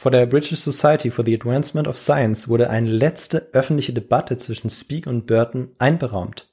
[0.00, 4.70] Vor der British Society for the Advancement of Science wurde eine letzte öffentliche Debatte zwischen
[4.70, 6.50] Speke und Burton einberaumt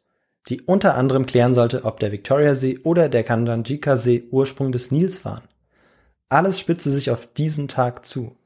[0.50, 5.44] die unter anderem klären sollte, ob der Victoriasee oder der Kandanjika-See Ursprung des Nils waren.
[6.30, 8.38] Alles spitzte sich auf diesen Tag zu.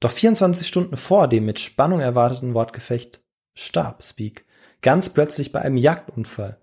[0.00, 3.20] Doch 24 Stunden vor dem mit Spannung erwarteten Wortgefecht
[3.54, 4.44] starb Speak
[4.80, 6.58] ganz plötzlich bei einem Jagdunfall.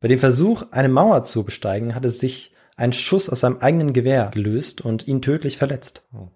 [0.00, 4.30] Bei dem Versuch, eine Mauer zu besteigen, hatte sich ein Schuss aus seinem eigenen Gewehr
[4.34, 6.02] gelöst und ihn tödlich verletzt.
[6.12, 6.28] Oh.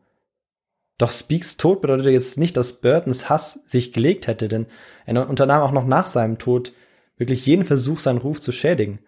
[0.98, 4.66] Doch Speaks Tod bedeutete jetzt nicht, dass Burtons Hass sich gelegt hätte, denn
[5.06, 6.72] er unternahm auch noch nach seinem Tod
[7.16, 8.98] wirklich jeden Versuch, seinen Ruf zu schädigen.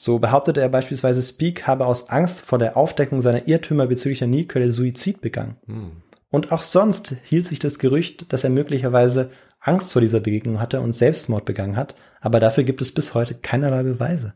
[0.00, 4.28] So behauptete er beispielsweise, Speak habe aus Angst vor der Aufdeckung seiner Irrtümer bezüglich der
[4.28, 5.56] Nilquelle Suizid begangen.
[5.66, 6.02] Hm.
[6.30, 9.30] Und auch sonst hielt sich das Gerücht, dass er möglicherweise
[9.60, 13.34] Angst vor dieser Begegnung hatte und Selbstmord begangen hat, aber dafür gibt es bis heute
[13.34, 14.34] keinerlei Beweise.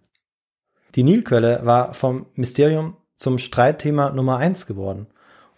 [0.94, 5.06] Die Nilquelle war vom Mysterium zum Streitthema Nummer eins geworden.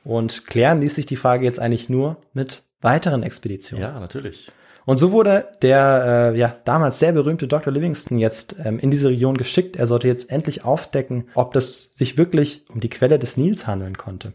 [0.05, 3.83] Und klären ließ sich die Frage jetzt eigentlich nur mit weiteren Expeditionen.
[3.83, 4.51] Ja, natürlich.
[4.85, 7.73] Und so wurde der äh, ja damals sehr berühmte Dr.
[7.73, 9.77] Livingston jetzt ähm, in diese Region geschickt.
[9.77, 13.97] Er sollte jetzt endlich aufdecken, ob das sich wirklich um die Quelle des Nils handeln
[13.97, 14.35] konnte.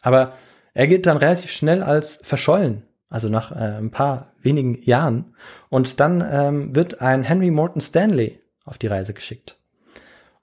[0.00, 0.32] Aber
[0.72, 5.34] er gilt dann relativ schnell als verschollen, also nach äh, ein paar wenigen Jahren.
[5.68, 9.58] Und dann ähm, wird ein Henry Morton Stanley auf die Reise geschickt.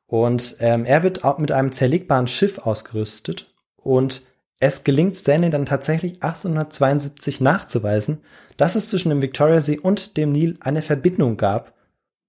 [0.05, 3.47] Und ähm, er wird auch mit einem zerlegbaren Schiff ausgerüstet
[3.87, 4.23] und
[4.59, 8.19] es gelingt Stanley dann tatsächlich 1872 nachzuweisen,
[8.57, 11.73] dass es zwischen dem Victoria-See und dem Nil eine Verbindung gab,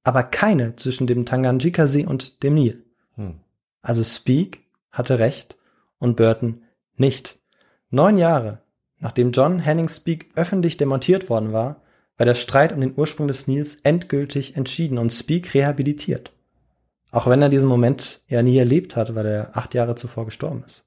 [0.05, 2.85] aber keine zwischen dem Tanganjika-See und dem Nil.
[3.15, 3.41] Hm.
[3.83, 5.57] Also Speak hatte recht
[5.99, 6.63] und Burton
[6.97, 7.39] nicht.
[7.91, 8.61] Neun Jahre
[9.01, 11.83] nachdem John Henning Speak öffentlich demontiert worden war,
[12.17, 16.33] war der Streit um den Ursprung des Nils endgültig entschieden und Speak rehabilitiert.
[17.11, 20.63] Auch wenn er diesen Moment ja nie erlebt hat, weil er acht Jahre zuvor gestorben
[20.65, 20.85] ist.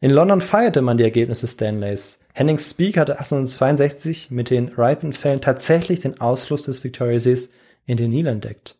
[0.00, 2.18] In London feierte man die Ergebnisse Stanleys.
[2.32, 7.50] Henning Speak hatte 1862 mit den Ripen-Fällen tatsächlich den Ausfluss des Victoria-Sees
[7.84, 8.76] in den Nil entdeckt.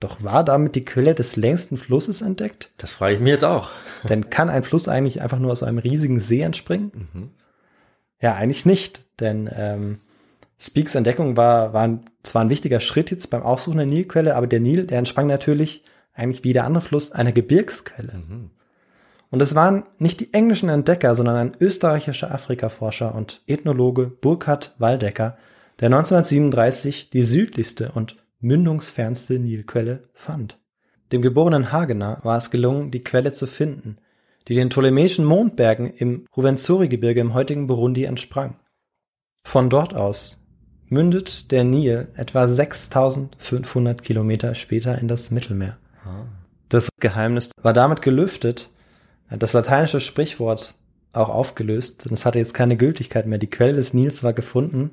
[0.00, 2.72] Doch war damit die Quelle des längsten Flusses entdeckt?
[2.76, 3.70] Das frage ich mir jetzt auch.
[4.08, 6.90] Denn kann ein Fluss eigentlich einfach nur aus einem riesigen See entspringen?
[6.94, 7.30] Mhm.
[8.20, 10.00] Ja, eigentlich nicht, denn ähm,
[10.56, 14.60] Speaks Entdeckung war, war zwar ein wichtiger Schritt jetzt beim Aufsuchen der Nilquelle, aber der
[14.60, 15.82] Nil, der entsprang natürlich
[16.14, 18.12] eigentlich wie der andere Fluss einer Gebirgsquelle.
[18.14, 18.50] Mhm.
[19.32, 25.38] Und es waren nicht die englischen Entdecker, sondern ein österreichischer Afrikaforscher und Ethnologe Burkhard Waldecker,
[25.80, 30.58] der 1937 die südlichste und mündungsfernste Nilquelle fand.
[31.12, 33.96] Dem geborenen Hagener war es gelungen, die Quelle zu finden,
[34.48, 38.56] die den Ptolemäischen Mondbergen im Ruvenzori-Gebirge im heutigen Burundi entsprang.
[39.44, 40.44] Von dort aus
[40.88, 45.78] mündet der Nil etwa 6500 Kilometer später in das Mittelmeer.
[46.68, 48.68] Das Geheimnis war damit gelüftet,
[49.38, 50.74] das lateinische Sprichwort
[51.12, 53.38] auch aufgelöst, denn es hatte jetzt keine Gültigkeit mehr.
[53.38, 54.92] Die Quelle des Nils war gefunden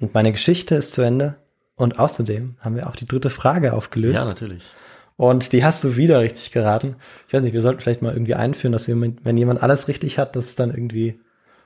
[0.00, 1.36] und meine Geschichte ist zu Ende.
[1.76, 4.16] Und außerdem haben wir auch die dritte Frage aufgelöst.
[4.16, 4.64] Ja, natürlich.
[5.16, 6.96] Und die hast du wieder richtig geraten.
[7.26, 10.18] Ich weiß nicht, wir sollten vielleicht mal irgendwie einführen, dass wir, wenn jemand alles richtig
[10.18, 11.20] hat, dass es dann irgendwie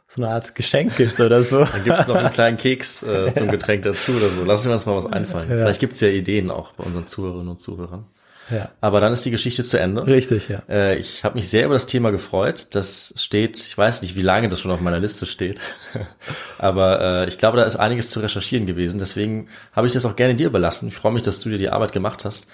[0.06, 1.64] so eine Art Geschenk gibt oder so.
[1.64, 4.42] Dann gibt es noch einen kleinen Keks äh, zum Getränk dazu oder so.
[4.42, 5.48] Lassen wir uns mal was einfallen.
[5.48, 5.56] Ja.
[5.56, 8.06] Vielleicht gibt es ja Ideen auch bei unseren Zuhörerinnen und Zuhörern.
[8.50, 10.06] Ja, Aber dann ist die Geschichte zu Ende.
[10.06, 10.62] richtig, ja.
[10.68, 12.68] Äh, ich habe mich sehr über das Thema gefreut.
[12.72, 15.58] Das steht, ich weiß nicht, wie lange das schon auf meiner Liste steht,
[16.58, 18.98] aber äh, ich glaube, da ist einiges zu recherchieren gewesen.
[18.98, 20.88] Deswegen habe ich das auch gerne dir überlassen.
[20.88, 22.48] Ich freue mich, dass du dir die Arbeit gemacht hast.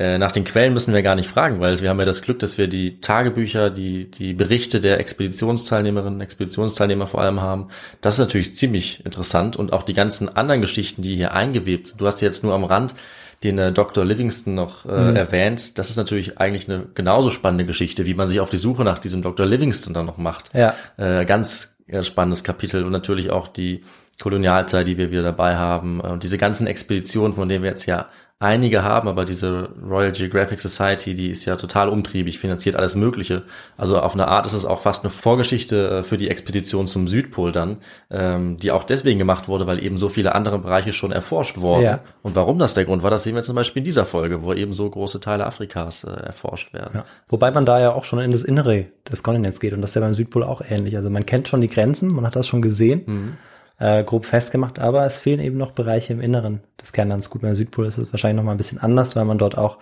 [0.00, 2.38] Äh, nach den Quellen müssen wir gar nicht fragen, weil wir haben ja das Glück,
[2.38, 7.68] dass wir die Tagebücher, die, die Berichte der Expeditionsteilnehmerinnen, Expeditionsteilnehmer vor allem haben.
[8.00, 11.94] Das ist natürlich ziemlich interessant und auch die ganzen anderen Geschichten, die hier eingewebt.
[11.98, 12.94] Du hast jetzt nur am Rand
[13.42, 14.04] den äh, Dr.
[14.04, 15.78] Livingston noch äh, erwähnt.
[15.78, 18.98] Das ist natürlich eigentlich eine genauso spannende Geschichte, wie man sich auf die Suche nach
[18.98, 19.46] diesem Dr.
[19.46, 20.50] Livingston dann noch macht.
[20.54, 20.74] Ja.
[20.96, 23.82] Äh, ganz äh, spannendes Kapitel und natürlich auch die
[24.20, 28.08] Kolonialzeit, die wir wieder dabei haben und diese ganzen Expeditionen, von denen wir jetzt ja
[28.40, 33.42] einige haben, aber diese Royal Geographic Society, die ist ja total umtriebig, finanziert alles Mögliche.
[33.76, 37.06] Also auf eine Art ist es auch fast eine Vorgeschichte äh, für die Expedition zum
[37.06, 37.76] Südpol dann,
[38.10, 41.84] ähm, die auch deswegen gemacht wurde, weil eben so viele andere Bereiche schon erforscht wurden.
[41.84, 42.00] Ja.
[42.22, 44.54] Und warum das der Grund war, das sehen wir zum Beispiel in dieser Folge, wo
[44.54, 46.92] eben so große Teile Afrikas äh, erforscht werden.
[46.94, 47.04] ja.
[47.28, 49.96] Wobei man da ja auch schon in das Innere des Kontinents geht und das ist
[49.96, 50.96] ja beim Südpol auch ähnlich.
[50.96, 53.36] Also man kennt schon die Grenzen, man hat das schon gesehen,
[53.80, 57.30] äh, grob festgemacht, aber es fehlen eben noch Bereiche im Inneren des Kernlands.
[57.30, 59.78] Gut, beim Südpol ist es wahrscheinlich noch mal ein bisschen anders, weil man dort auch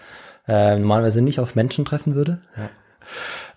[0.46, 2.40] äh, normalerweise nicht auf Menschen treffen würde.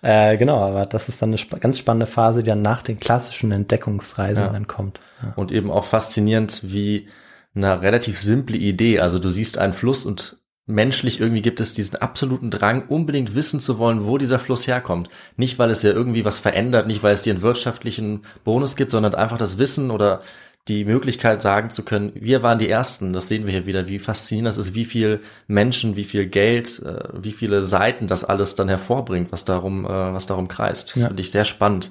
[0.02, 2.98] Äh, genau, aber das ist dann eine sp ganz spannende Phase, die dann nach den
[2.98, 4.52] klassischen Entdeckungsreisen Ja.
[4.52, 5.00] dann kommt.
[5.22, 5.32] Ja.
[5.36, 7.08] Und eben auch faszinierend, wie
[7.54, 8.98] eine relativ simple Idee.
[9.00, 13.60] Also du siehst einen Fluss und menschlich irgendwie gibt es diesen absoluten Drang, unbedingt wissen
[13.60, 15.08] zu wollen, wo dieser Fluss herkommt.
[15.36, 18.90] Nicht, weil es ja irgendwie was verändert, nicht, weil es dir einen wirtschaftlichen Bonus gibt,
[18.92, 20.22] sondern einfach das Wissen oder
[20.68, 23.12] die Möglichkeit sagen zu können, wir waren die Ersten.
[23.12, 26.80] Das sehen wir hier wieder, wie faszinierend das ist, wie viel Menschen, wie viel Geld,
[26.86, 30.90] äh, wie viele Seiten das alles dann hervorbringt, was darum, äh, was darum kreist.
[30.94, 31.08] Das Ja.
[31.08, 31.90] finde ich sehr spannend,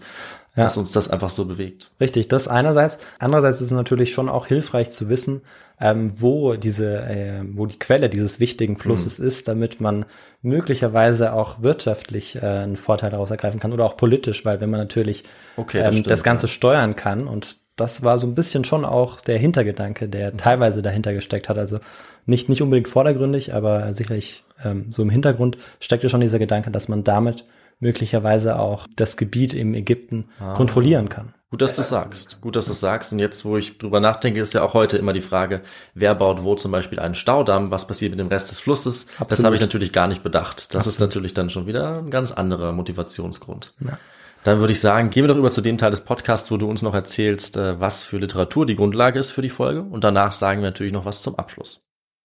[0.56, 0.64] Ja.
[0.64, 1.92] dass uns das einfach so bewegt.
[2.02, 2.98] Richtig, das einerseits.
[3.20, 5.42] Andererseits ist es natürlich schon auch hilfreich zu wissen,
[5.80, 9.28] ähm, wo diese, äh, wo die Quelle dieses wichtigen Flusses Mhm.
[9.28, 10.06] ist, damit man
[10.42, 14.80] möglicherweise auch wirtschaftlich äh, einen Vorteil daraus ergreifen kann oder auch politisch, weil wenn man
[14.82, 15.24] natürlich
[15.58, 18.84] Okay, das ähm, stimmt, das Ganze steuern kann und das war so ein bisschen schon
[18.84, 20.12] auch der Hintergedanke, Mhm.
[20.12, 21.58] der teilweise dahinter gesteckt hat.
[21.58, 21.80] Also
[22.26, 26.88] nicht, nicht unbedingt vordergründig, aber sicherlich ähm, so im Hintergrund steckte schon dieser Gedanke, dass
[26.90, 27.46] man damit
[27.82, 30.54] möglicherweise auch das Gebiet im Ägypten Ah.
[30.54, 31.34] kontrollieren kann.
[31.50, 32.40] Gut, dass du sagst.
[32.40, 33.12] Gut, dass du sagst.
[33.12, 35.60] Und jetzt, wo ich drüber nachdenke, ist ja auch heute immer die Frage,
[35.94, 37.72] wer baut wo zum Beispiel einen Staudamm?
[37.72, 39.08] Was passiert mit dem Rest des Flusses?
[39.18, 39.32] Absolut.
[39.32, 40.70] Das habe ich natürlich gar nicht bedacht.
[40.74, 40.88] Das Absolut.
[40.94, 43.74] ist natürlich dann schon wieder ein ganz anderer Motivationsgrund.
[43.86, 43.98] Ja.
[44.44, 46.70] Dann würde ich sagen, gehen wir doch über zu dem Teil des Podcasts, wo du
[46.70, 49.82] uns noch erzählst, äh, was für Literatur die Grundlage ist für die Folge.
[49.82, 51.82] Und danach sagen wir natürlich noch was zum Abschluss.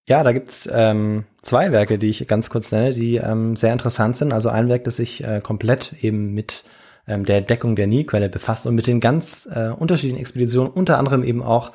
[0.08, 4.16] Ja, da gibt's ähm, zwei Werke, die ich ganz kurz nenne, die ähm, sehr interessant
[4.16, 4.32] sind.
[4.32, 6.64] Also ein Werk, das sich äh, komplett eben mit
[7.08, 11.24] ähm, der Entdeckung der Nilquelle befasst und mit den ganz äh, unterschiedlichen Expeditionen, unter anderem
[11.24, 11.72] eben auch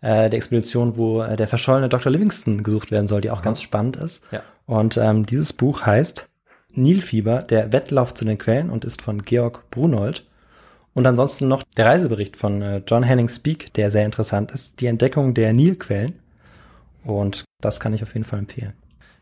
[0.00, 2.10] äh, der Expedition, wo äh, der verschollene Dr.
[2.10, 3.44] Livingston gesucht werden soll, die auch mhm.
[3.44, 4.24] ganz spannend ist.
[4.30, 4.42] Ja.
[4.66, 6.28] Und ähm, dieses Buch heißt
[6.70, 10.24] Nilfieber, der Wettlauf zu den Quellen und ist von Georg Brunold.
[10.94, 14.86] Und ansonsten noch der Reisebericht von äh, John Henning Speak, der sehr interessant ist, die
[14.86, 16.20] Entdeckung der Nilquellen.
[17.04, 18.74] Und das kann ich auf jeden Fall empfehlen.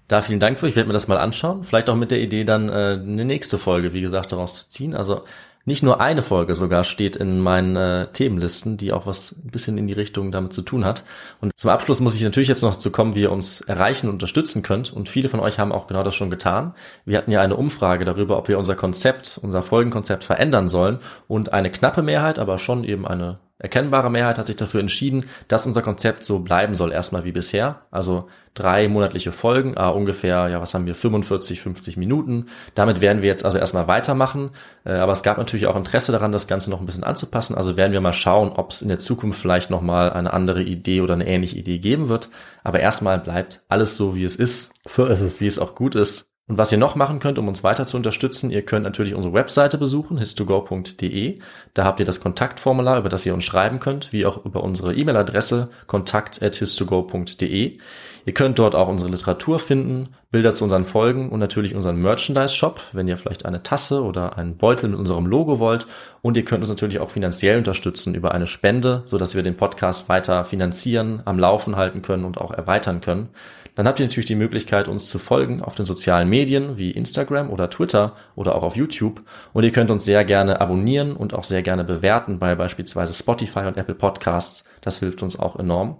[0.09, 0.69] Da vielen Dank für.
[0.69, 1.65] Ich werde mir das mal anschauen.
[1.65, 4.95] Vielleicht auch mit der Idee, dann äh, eine nächste Folge, wie gesagt, daraus zu ziehen.
[4.95, 5.23] Also
[5.65, 9.79] nicht nur eine Folge sogar steht in meinen äh, Themenlisten, die auch was ein bisschen
[9.79, 11.05] in die Richtung damit zu tun hat.
[11.41, 14.15] Und zum Abschluss muss ich natürlich jetzt noch zu kommen, wie ihr uns erreichen und
[14.15, 14.93] unterstützen könnt.
[14.93, 16.75] Und viele von euch haben auch genau das schon getan.
[17.05, 20.99] Wir hatten ja eine Umfrage darüber, ob wir unser Konzept, unser Folgenkonzept verändern sollen.
[21.29, 25.67] Und eine knappe Mehrheit, aber schon eben eine erkennbare Mehrheit hat sich dafür entschieden, dass
[25.67, 27.83] unser Konzept so bleiben soll, erstmal wie bisher.
[27.91, 32.47] Also drei monatliche Folgen, äh, ungefähr, ja, was haben wir, 45, 50 Minuten.
[32.75, 34.51] Damit werden wir jetzt also erstmal weitermachen.
[34.85, 37.57] Äh, aber es gab natürlich auch Interesse daran, das Ganze noch ein bisschen anzupassen.
[37.57, 41.01] Also werden wir mal schauen, ob es in der Zukunft vielleicht nochmal eine andere Idee
[41.01, 42.29] oder eine ähnliche Idee geben wird.
[42.65, 44.73] Aber erstmal bleibt alles so, wie es ist.
[44.85, 45.41] So ist es.
[45.41, 46.32] Wie es auch gut ist.
[46.49, 49.33] Und was ihr noch machen könnt, um uns weiter zu unterstützen, ihr könnt natürlich unsere
[49.33, 51.39] Webseite besuchen, histogo.de.
[51.73, 54.93] Da habt ihr das Kontaktformular, über das ihr uns schreiben könnt, wie auch über unsere
[54.93, 57.79] E-Mail-Adresse kontakt.histogo.de.
[58.25, 62.81] Ihr könnt dort auch unsere Literatur finden, Bilder zu unseren Folgen und natürlich unseren Merchandise-Shop,
[62.93, 65.87] wenn ihr vielleicht eine Tasse oder einen Beutel mit unserem Logo wollt.
[66.23, 69.57] Und ihr könnt uns natürlich auch finanziell unterstützen über eine Spende, so dass wir den
[69.57, 73.29] Podcast weiter finanzieren, am Laufen halten können und auch erweitern können.
[73.75, 77.51] Dann habt ihr natürlich die Möglichkeit, uns zu folgen auf den sozialen Medien wie Instagram
[77.51, 79.23] oder Twitter oder auch auf YouTube.
[79.53, 83.61] Und ihr könnt uns sehr gerne abonnieren und auch sehr gerne bewerten bei beispielsweise Spotify
[83.61, 84.65] und Apple Podcasts.
[84.83, 85.99] Das hilft uns auch enorm.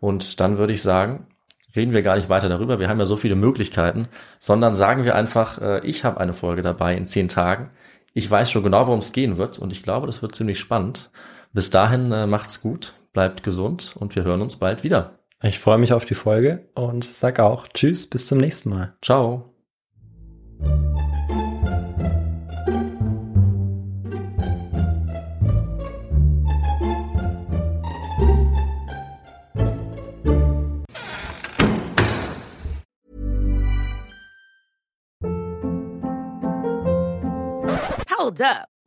[0.00, 1.26] Und dann würde ich sagen,
[1.76, 2.80] reden wir gar nicht weiter darüber.
[2.80, 4.08] Wir haben ja so viele Möglichkeiten,
[4.38, 7.70] sondern sagen wir einfach, äh, ich habe eine Folge dabei in zehn Tagen.
[8.14, 11.10] Ich weiß schon genau, worum es gehen wird und ich glaube, das wird ziemlich spannend.
[11.52, 15.21] Bis dahin äh, macht's gut, bleibt gesund und wir hören uns bald wieder.
[15.44, 18.94] Ich freue mich auf die Folge und sag auch Tschüss, bis zum nächsten Mal.
[19.02, 19.48] Ciao.
[38.16, 38.71] Hold up.